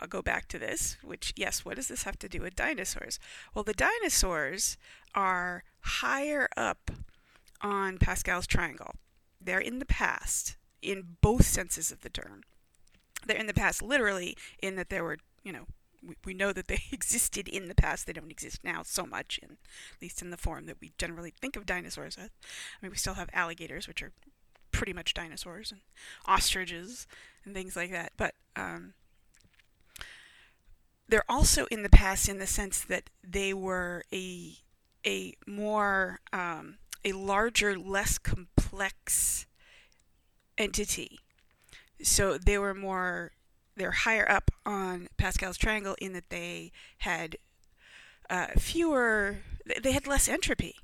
I'll 0.00 0.08
go 0.08 0.22
back 0.22 0.48
to 0.48 0.58
this, 0.58 0.96
which, 1.02 1.32
yes, 1.36 1.64
what 1.64 1.76
does 1.76 1.88
this 1.88 2.02
have 2.02 2.18
to 2.20 2.28
do 2.28 2.40
with 2.40 2.56
dinosaurs? 2.56 3.18
Well, 3.54 3.64
the 3.64 3.74
dinosaurs 3.74 4.76
are 5.14 5.64
higher 5.80 6.48
up 6.56 6.90
on 7.60 7.98
Pascal's 7.98 8.46
triangle. 8.46 8.94
They're 9.40 9.60
in 9.60 9.78
the 9.78 9.86
past, 9.86 10.56
in 10.80 11.16
both 11.20 11.44
senses 11.46 11.92
of 11.92 12.00
the 12.00 12.10
term. 12.10 12.42
They're 13.24 13.36
in 13.36 13.46
the 13.46 13.54
past 13.54 13.82
literally, 13.82 14.36
in 14.60 14.76
that 14.76 14.90
there 14.90 15.04
were, 15.04 15.18
you 15.44 15.52
know, 15.52 15.66
we, 16.06 16.16
we 16.24 16.34
know 16.34 16.52
that 16.52 16.68
they 16.68 16.82
existed 16.92 17.48
in 17.48 17.68
the 17.68 17.74
past. 17.74 18.06
They 18.06 18.12
don't 18.12 18.30
exist 18.30 18.64
now 18.64 18.82
so 18.82 19.06
much, 19.06 19.38
in, 19.42 19.50
at 19.52 20.02
least 20.02 20.22
in 20.22 20.30
the 20.30 20.36
form 20.36 20.66
that 20.66 20.80
we 20.80 20.92
generally 20.98 21.32
think 21.40 21.56
of 21.56 21.66
dinosaurs 21.66 22.16
as. 22.16 22.30
I 22.30 22.84
mean, 22.84 22.90
we 22.90 22.96
still 22.96 23.14
have 23.14 23.30
alligators, 23.32 23.86
which 23.88 24.02
are 24.02 24.12
pretty 24.70 24.92
much 24.92 25.14
dinosaurs, 25.14 25.70
and 25.70 25.80
ostriches 26.26 27.06
and 27.44 27.54
things 27.54 27.76
like 27.76 27.90
that. 27.92 28.12
But 28.16 28.34
um, 28.56 28.94
they're 31.08 31.24
also 31.28 31.66
in 31.66 31.82
the 31.82 31.90
past 31.90 32.28
in 32.28 32.38
the 32.38 32.46
sense 32.46 32.82
that 32.84 33.10
they 33.22 33.52
were 33.54 34.04
a 34.12 34.56
a 35.04 35.34
more 35.46 36.20
um, 36.32 36.78
a 37.04 37.12
larger, 37.12 37.78
less 37.78 38.18
complex 38.18 39.46
entity. 40.56 41.18
So 42.02 42.38
they 42.38 42.58
were 42.58 42.74
more 42.74 43.32
they're 43.76 43.90
higher 43.90 44.30
up 44.30 44.50
on 44.66 45.08
Pascal's 45.16 45.56
triangle 45.56 45.96
in 46.00 46.12
that 46.12 46.30
they 46.30 46.72
had 46.98 47.36
uh, 48.28 48.48
fewer, 48.58 49.38
they 49.82 49.92
had 49.92 50.06
less 50.06 50.28
entropy. 50.28 50.76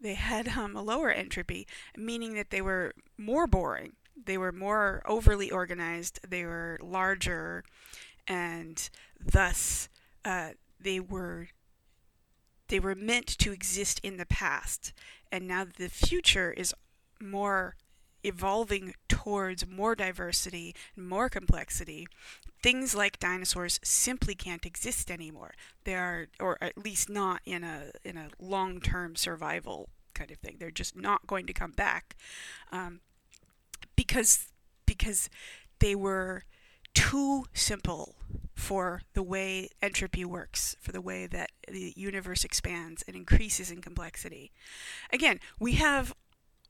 They 0.00 0.14
had 0.14 0.48
um, 0.48 0.76
a 0.76 0.82
lower 0.82 1.10
entropy, 1.10 1.66
meaning 1.96 2.34
that 2.34 2.50
they 2.50 2.60
were 2.60 2.92
more 3.16 3.46
boring. 3.46 3.92
They 4.24 4.38
were 4.38 4.52
more 4.52 5.02
overly 5.06 5.50
organized, 5.50 6.20
they 6.28 6.44
were 6.44 6.78
larger, 6.82 7.64
and 8.26 8.88
thus 9.20 9.88
uh, 10.24 10.50
they 10.80 11.00
were 11.00 11.48
they 12.68 12.80
were 12.80 12.96
meant 12.96 13.26
to 13.38 13.52
exist 13.52 14.00
in 14.02 14.16
the 14.16 14.26
past. 14.26 14.92
And 15.30 15.46
now 15.46 15.64
the 15.64 15.88
future 15.88 16.50
is 16.50 16.74
more 17.20 17.76
evolving 18.26 18.94
towards 19.08 19.66
more 19.66 19.94
diversity 19.94 20.74
and 20.96 21.08
more 21.08 21.28
complexity 21.28 22.06
things 22.62 22.94
like 22.94 23.18
dinosaurs 23.18 23.78
simply 23.82 24.34
can't 24.34 24.66
exist 24.66 25.10
anymore 25.10 25.54
they 25.84 25.94
are 25.94 26.26
or 26.40 26.58
at 26.60 26.76
least 26.76 27.08
not 27.08 27.40
in 27.44 27.62
a 27.62 27.90
in 28.04 28.16
a 28.16 28.28
long-term 28.40 29.14
survival 29.14 29.88
kind 30.14 30.30
of 30.30 30.38
thing 30.38 30.56
they're 30.58 30.70
just 30.70 30.96
not 30.96 31.26
going 31.26 31.46
to 31.46 31.52
come 31.52 31.72
back 31.72 32.16
um, 32.72 33.00
because 33.94 34.48
because 34.86 35.28
they 35.78 35.94
were 35.94 36.42
too 36.94 37.44
simple 37.52 38.16
for 38.54 39.02
the 39.12 39.22
way 39.22 39.68
entropy 39.82 40.24
works, 40.24 40.76
for 40.80 40.92
the 40.92 41.00
way 41.00 41.26
that 41.26 41.52
the 41.68 41.92
universe 41.94 42.42
expands 42.42 43.04
and 43.06 43.14
increases 43.14 43.70
in 43.70 43.82
complexity. 43.82 44.50
Again, 45.12 45.38
we 45.60 45.72
have 45.72 46.14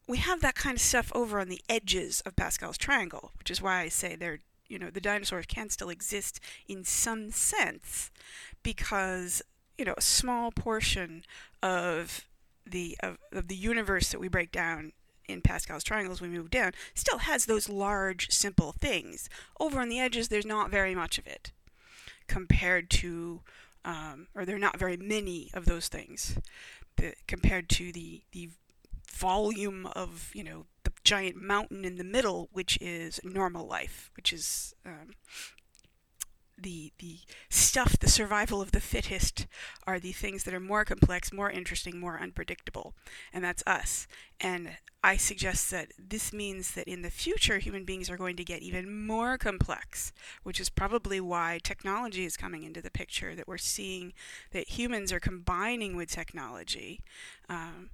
we 0.07 0.19
have 0.19 0.41
that 0.41 0.55
kind 0.55 0.77
of 0.77 0.81
stuff 0.81 1.11
over 1.15 1.41
on 1.41 1.49
the 1.49 1.61
edges 1.69 2.21
of 2.23 2.37
Pascal's 2.37 2.79
triangle, 2.79 3.33
which 3.39 3.51
is 3.51 3.61
why 3.61 3.81
I 3.81 3.89
say 3.89 4.17
they're 4.17 4.41
you 4.69 4.79
know 4.79 4.91
the 4.91 5.01
dinosaurs 5.01 5.47
can 5.47 5.71
still 5.71 5.91
exist 5.91 6.41
in 6.67 6.85
some 6.85 7.31
sense 7.31 8.11
because 8.63 9.43
you 9.79 9.85
know 9.85 9.95
a 9.97 10.03
small 10.03 10.51
portion 10.51 11.23
of 11.63 12.27
the 12.65 12.97
of, 13.03 13.19
of 13.33 13.49
the 13.49 13.55
universe 13.55 14.11
that 14.11 14.21
we 14.21 14.29
break 14.29 14.51
down 14.51 14.93
in 15.29 15.41
Pascal's 15.41 15.85
triangles 15.85 16.21
we 16.21 16.29
move 16.29 16.51
down 16.51 16.73
still 16.95 17.19
has 17.19 17.47
those 17.47 17.69
large 17.69 18.31
simple 18.31 18.73
things. 18.73 19.29
Over 19.59 19.81
on 19.81 19.89
the 19.89 20.01
edges 20.01 20.29
there's 20.29 20.47
not 20.47 20.71
very 20.71 20.95
much 20.95 21.19
of 21.19 21.27
it 21.27 21.53
compared 22.27 22.91
to 22.91 23.41
um, 23.85 24.27
or 24.35 24.45
there 24.45 24.57
are 24.57 24.61
not 24.61 24.79
very 24.79 24.97
many 24.97 25.51
of 25.55 25.65
those 25.65 25.87
things 25.89 26.39
the, 26.97 27.15
compared 27.27 27.69
to 27.71 27.93
the 27.93 28.23
the 28.33 28.51
volume 29.17 29.87
of 29.87 30.31
you 30.35 30.45
know 30.45 30.67
the 30.85 30.93
giant 31.05 31.37
mountain 31.37 31.85
in 31.85 31.97
the 31.97 32.05
middle 32.05 32.49
which 32.53 32.79
is 32.81 33.21
normal 33.25 33.67
life 33.67 34.11
which 34.17 34.33
is 34.33 34.75
um, 34.85 35.11
the 36.59 36.93
the 36.99 37.19
stuff, 37.51 37.99
the 37.99 38.09
survival 38.09 38.63
of 38.63 38.73
the 38.73 38.81
fittest, 38.81 39.47
are 39.87 40.01
the 40.01 40.13
things 40.13 40.45
that 40.45 40.55
are 40.55 40.61
more 40.61 40.85
complex, 40.85 41.33
more 41.33 41.51
interesting, 41.51 42.01
more 42.01 42.19
unpredictable, 42.21 42.95
and 43.33 43.45
that's 43.45 43.63
us. 43.67 44.07
And 44.41 44.79
I 45.03 45.17
suggest 45.17 45.71
that 45.71 45.93
this 45.99 46.33
means 46.33 46.73
that 46.73 46.89
in 46.89 47.03
the 47.03 47.11
future, 47.11 47.59
human 47.59 47.85
beings 47.85 48.09
are 48.11 48.17
going 48.17 48.37
to 48.37 48.45
get 48.45 48.63
even 48.63 49.07
more 49.07 49.37
complex, 49.37 50.13
which 50.43 50.59
is 50.59 50.69
probably 50.69 51.21
why 51.21 51.61
technology 51.63 52.25
is 52.25 52.37
coming 52.37 52.63
into 52.65 52.81
the 52.81 52.91
picture. 52.91 53.35
That 53.35 53.49
we're 53.49 53.59
seeing 53.59 54.15
that 54.53 54.71
humans 54.71 55.13
are 55.13 55.21
combining 55.21 55.95
with 55.95 56.11
technology. 56.11 57.01
Um, 57.49 57.91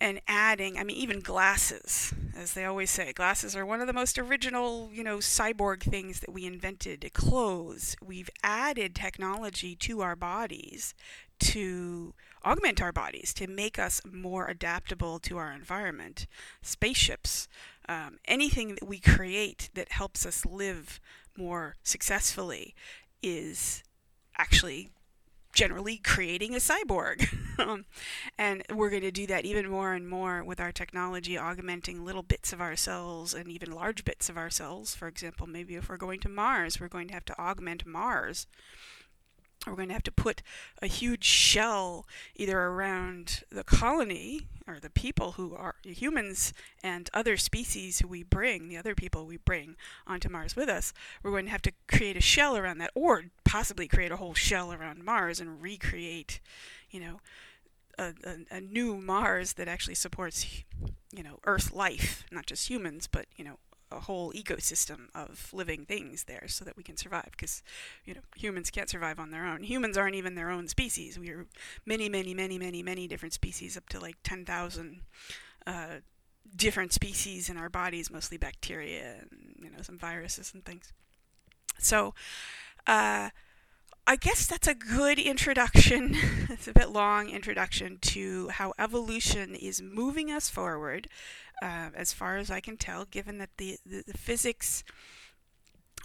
and 0.00 0.20
adding, 0.26 0.78
I 0.78 0.84
mean, 0.84 0.96
even 0.96 1.20
glasses, 1.20 2.12
as 2.36 2.54
they 2.54 2.64
always 2.64 2.90
say, 2.90 3.12
glasses 3.12 3.54
are 3.56 3.66
one 3.66 3.80
of 3.80 3.86
the 3.86 3.92
most 3.92 4.18
original, 4.18 4.90
you 4.92 5.04
know, 5.04 5.18
cyborg 5.18 5.82
things 5.82 6.20
that 6.20 6.32
we 6.32 6.44
invented. 6.44 7.10
Clothes, 7.14 7.96
we've 8.04 8.30
added 8.42 8.94
technology 8.94 9.74
to 9.76 10.00
our 10.00 10.16
bodies 10.16 10.94
to 11.40 12.14
augment 12.44 12.80
our 12.80 12.92
bodies, 12.92 13.32
to 13.34 13.46
make 13.46 13.78
us 13.78 14.00
more 14.10 14.46
adaptable 14.48 15.18
to 15.18 15.36
our 15.38 15.52
environment. 15.52 16.26
Spaceships, 16.62 17.48
um, 17.88 18.18
anything 18.26 18.74
that 18.74 18.86
we 18.86 18.98
create 18.98 19.70
that 19.74 19.92
helps 19.92 20.24
us 20.26 20.44
live 20.44 21.00
more 21.36 21.74
successfully 21.82 22.74
is 23.22 23.82
actually 24.36 24.90
generally 25.54 25.96
creating 25.96 26.54
a 26.54 26.58
cyborg. 26.58 27.26
Um, 27.56 27.84
and 28.36 28.64
we're 28.74 28.90
going 28.90 29.02
to 29.02 29.12
do 29.12 29.28
that 29.28 29.44
even 29.44 29.70
more 29.70 29.92
and 29.92 30.08
more 30.08 30.42
with 30.42 30.58
our 30.58 30.72
technology, 30.72 31.38
augmenting 31.38 32.04
little 32.04 32.24
bits 32.24 32.52
of 32.52 32.60
ourselves 32.60 33.32
and 33.32 33.48
even 33.48 33.70
large 33.70 34.04
bits 34.04 34.28
of 34.28 34.36
ourselves. 34.36 34.96
For 34.96 35.06
example, 35.06 35.46
maybe 35.46 35.76
if 35.76 35.88
we're 35.88 35.96
going 35.96 36.18
to 36.22 36.28
Mars, 36.28 36.80
we're 36.80 36.88
going 36.88 37.06
to 37.06 37.14
have 37.14 37.24
to 37.26 37.38
augment 37.40 37.86
Mars 37.86 38.48
we're 39.66 39.76
going 39.76 39.88
to 39.88 39.94
have 39.94 40.02
to 40.04 40.12
put 40.12 40.42
a 40.82 40.86
huge 40.86 41.24
shell 41.24 42.06
either 42.34 42.58
around 42.58 43.44
the 43.50 43.64
colony 43.64 44.46
or 44.66 44.78
the 44.80 44.90
people 44.90 45.32
who 45.32 45.54
are 45.54 45.74
humans 45.84 46.52
and 46.82 47.10
other 47.12 47.36
species 47.36 47.98
who 47.98 48.08
we 48.08 48.22
bring, 48.22 48.68
the 48.68 48.76
other 48.76 48.94
people 48.94 49.26
we 49.26 49.36
bring 49.36 49.76
onto 50.06 50.28
Mars 50.28 50.56
with 50.56 50.68
us. 50.68 50.92
We're 51.22 51.30
going 51.30 51.46
to 51.46 51.50
have 51.50 51.62
to 51.62 51.72
create 51.88 52.16
a 52.16 52.22
shell 52.22 52.56
around 52.56 52.78
that, 52.78 52.90
or 52.94 53.24
possibly 53.44 53.86
create 53.86 54.12
a 54.12 54.16
whole 54.16 54.34
shell 54.34 54.72
around 54.72 55.04
Mars 55.04 55.40
and 55.40 55.60
recreate, 55.60 56.40
you 56.90 57.00
know, 57.00 57.20
a, 57.98 58.12
a, 58.24 58.56
a 58.56 58.60
new 58.60 58.96
Mars 58.96 59.54
that 59.54 59.68
actually 59.68 59.94
supports, 59.94 60.46
you 61.12 61.22
know, 61.22 61.38
Earth 61.44 61.72
life, 61.72 62.24
not 62.30 62.46
just 62.46 62.68
humans, 62.68 63.06
but 63.06 63.26
you 63.36 63.44
know, 63.44 63.58
a 63.90 64.00
whole 64.00 64.32
ecosystem 64.32 65.08
of 65.14 65.52
living 65.52 65.84
things 65.84 66.24
there 66.24 66.46
so 66.48 66.64
that 66.64 66.76
we 66.76 66.82
can 66.82 66.96
survive 66.96 67.28
because 67.30 67.62
you 68.04 68.14
know 68.14 68.20
humans 68.36 68.70
can't 68.70 68.88
survive 68.88 69.18
on 69.18 69.30
their 69.30 69.46
own. 69.46 69.62
Humans 69.62 69.96
aren't 69.96 70.16
even 70.16 70.34
their 70.34 70.50
own 70.50 70.68
species. 70.68 71.18
We 71.18 71.30
are 71.30 71.46
many 71.86 72.08
many 72.08 72.34
many 72.34 72.58
many 72.58 72.82
many 72.82 73.06
different 73.06 73.32
species 73.32 73.76
up 73.76 73.88
to 73.90 74.00
like 74.00 74.16
10,000 74.24 75.00
uh, 75.66 75.86
different 76.56 76.92
species 76.92 77.48
in 77.48 77.56
our 77.56 77.68
bodies 77.68 78.10
mostly 78.10 78.36
bacteria 78.36 79.16
and 79.20 79.56
you 79.62 79.70
know 79.70 79.82
some 79.82 79.98
viruses 79.98 80.52
and 80.54 80.64
things. 80.64 80.92
So 81.78 82.14
uh, 82.86 83.30
I 84.06 84.16
guess 84.16 84.46
that's 84.46 84.68
a 84.68 84.74
good 84.74 85.18
introduction. 85.18 86.14
it's 86.50 86.68
a 86.68 86.74
bit 86.74 86.90
long 86.90 87.30
introduction 87.30 87.98
to 88.02 88.48
how 88.48 88.74
evolution 88.78 89.54
is 89.54 89.80
moving 89.80 90.30
us 90.30 90.50
forward 90.50 91.08
uh, 91.62 91.90
as 91.94 92.12
far 92.12 92.36
as 92.36 92.50
I 92.50 92.60
can 92.60 92.76
tell, 92.76 93.04
given 93.04 93.38
that 93.38 93.50
the, 93.56 93.78
the, 93.86 94.02
the, 94.06 94.18
physics 94.18 94.84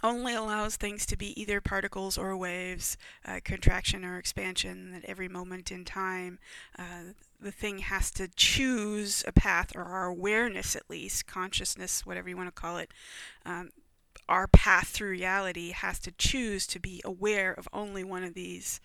only 0.02 0.34
allows 0.34 0.76
things 0.76 1.04
to 1.06 1.16
be 1.16 1.38
either 1.40 1.60
particles 1.60 2.16
or 2.16 2.36
waves, 2.36 2.96
uh, 3.26 3.40
contraction 3.44 4.04
or 4.04 4.18
expansion 4.18 4.94
at 4.94 5.04
every 5.04 5.28
moment 5.28 5.70
in 5.70 5.84
time. 5.84 6.38
Uh, 6.78 7.12
the 7.40 7.52
thing 7.52 7.78
has 7.78 8.10
to 8.12 8.28
choose 8.28 9.24
a 9.26 9.32
path, 9.32 9.74
or 9.74 9.82
our 9.82 10.06
awareness 10.06 10.76
at 10.76 10.88
least, 10.88 11.26
consciousness, 11.26 12.06
whatever 12.06 12.28
you 12.28 12.36
want 12.36 12.48
to 12.48 12.60
call 12.60 12.78
it. 12.78 12.92
Um, 13.44 13.70
our 14.28 14.46
path 14.46 14.88
through 14.88 15.10
reality 15.10 15.72
has 15.72 15.98
to 16.00 16.12
choose 16.12 16.66
to 16.68 16.78
be 16.78 17.02
aware 17.04 17.52
of 17.52 17.68
only 17.72 18.04
one 18.04 18.22
of 18.22 18.34
these 18.34 18.80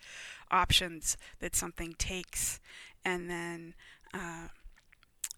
options 0.50 1.16
that 1.40 1.54
something 1.54 1.94
takes, 1.98 2.60
and 3.04 3.30
then 3.30 3.74
uh, 4.12 4.48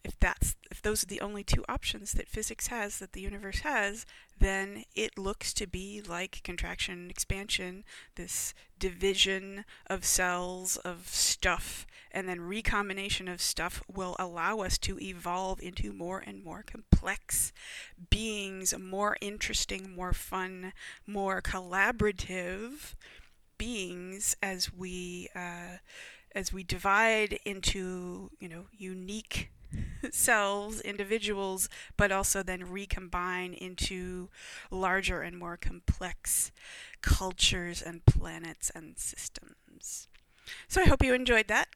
if 0.04 0.18
that's 0.18 0.56
if 0.70 0.82
those 0.82 1.02
are 1.02 1.06
the 1.06 1.20
only 1.20 1.42
two 1.42 1.64
options 1.68 2.12
that 2.12 2.28
physics 2.28 2.68
has 2.68 2.98
that 2.98 3.12
the 3.12 3.20
universe 3.20 3.60
has 3.60 4.06
then 4.38 4.84
it 4.94 5.18
looks 5.18 5.52
to 5.52 5.66
be 5.66 6.00
like 6.00 6.40
contraction 6.44 6.94
and 6.94 7.10
expansion 7.10 7.84
this 8.14 8.54
division 8.78 9.64
of 9.88 10.04
cells 10.04 10.76
of 10.78 11.08
stuff 11.08 11.86
and 12.10 12.28
then 12.28 12.40
recombination 12.40 13.28
of 13.28 13.40
stuff 13.40 13.82
will 13.92 14.16
allow 14.18 14.60
us 14.60 14.78
to 14.78 14.98
evolve 15.00 15.60
into 15.60 15.92
more 15.92 16.22
and 16.26 16.42
more 16.42 16.62
complex 16.62 17.52
beings 18.10 18.74
more 18.78 19.16
interesting 19.20 19.94
more 19.94 20.12
fun 20.12 20.72
more 21.06 21.42
collaborative 21.42 22.94
beings 23.58 24.36
as 24.40 24.72
we 24.72 25.28
uh, 25.34 25.78
as 26.34 26.52
we 26.52 26.62
divide 26.62 27.38
into 27.44 28.30
you 28.38 28.48
know 28.48 28.66
unique 28.72 29.50
cells, 30.10 30.80
individuals, 30.80 31.68
but 31.96 32.12
also 32.12 32.42
then 32.42 32.70
recombine 32.70 33.54
into 33.54 34.28
larger 34.70 35.22
and 35.22 35.38
more 35.38 35.56
complex 35.56 36.52
cultures 37.02 37.82
and 37.82 38.04
planets 38.06 38.70
and 38.74 38.98
systems. 38.98 40.08
So 40.66 40.82
I 40.82 40.86
hope 40.86 41.02
you 41.02 41.14
enjoyed 41.14 41.48
that. 41.48 41.68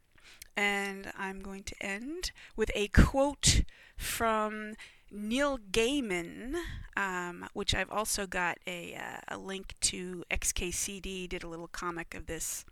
And 0.57 1.13
I'm 1.19 1.41
going 1.41 1.63
to 1.65 1.83
end 1.83 2.31
with 2.57 2.71
a 2.75 2.89
quote 2.89 3.63
from 3.97 4.75
Neil 5.11 5.59
Gaiman, 5.59 6.55
um, 6.97 7.47
which 7.55 7.75
I've 7.75 7.91
also 7.91 8.27
got 8.27 8.59
a, 8.67 8.95
uh, 8.95 9.37
a 9.37 9.39
link 9.39 9.75
to. 9.83 10.25
XKCD 10.31 11.29
did 11.29 11.43
a 11.43 11.49
little 11.49 11.69
comic 11.69 12.15
of 12.15 12.27
this 12.27 12.65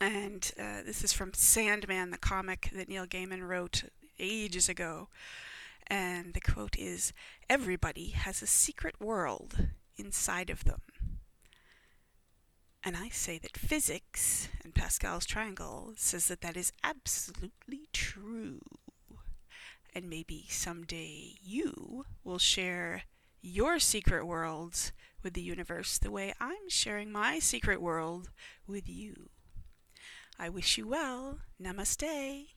and 0.00 0.52
uh, 0.58 0.82
this 0.84 1.02
is 1.02 1.12
from 1.12 1.32
Sandman, 1.32 2.10
the 2.10 2.18
comic 2.18 2.70
that 2.74 2.88
Neil 2.88 3.06
Gaiman 3.06 3.46
wrote 3.46 3.84
ages 4.18 4.68
ago. 4.68 5.08
And 5.86 6.34
the 6.34 6.40
quote 6.40 6.76
is 6.76 7.12
Everybody 7.48 8.10
has 8.10 8.42
a 8.42 8.46
secret 8.46 9.00
world 9.00 9.68
inside 9.96 10.50
of 10.50 10.64
them. 10.64 10.80
And 12.84 12.96
I 12.96 13.08
say 13.08 13.38
that 13.38 13.56
physics 13.56 14.48
and 14.62 14.74
Pascal's 14.74 15.26
triangle 15.26 15.92
says 15.96 16.28
that 16.28 16.40
that 16.42 16.56
is 16.56 16.72
absolutely 16.84 17.88
true. 17.92 18.60
and 19.94 20.08
maybe 20.10 20.44
someday 20.50 21.34
you 21.42 22.04
will 22.22 22.38
share 22.38 23.04
your 23.40 23.78
secret 23.78 24.26
worlds 24.26 24.92
with 25.22 25.32
the 25.34 25.40
universe 25.42 25.98
the 25.98 26.10
way 26.10 26.34
I'm 26.40 26.68
sharing 26.68 27.10
my 27.10 27.38
secret 27.38 27.80
world 27.80 28.30
with 28.66 28.88
you. 28.88 29.30
I 30.38 30.48
wish 30.50 30.76
you 30.76 30.86
well. 30.88 31.38
Namaste. 31.62 32.48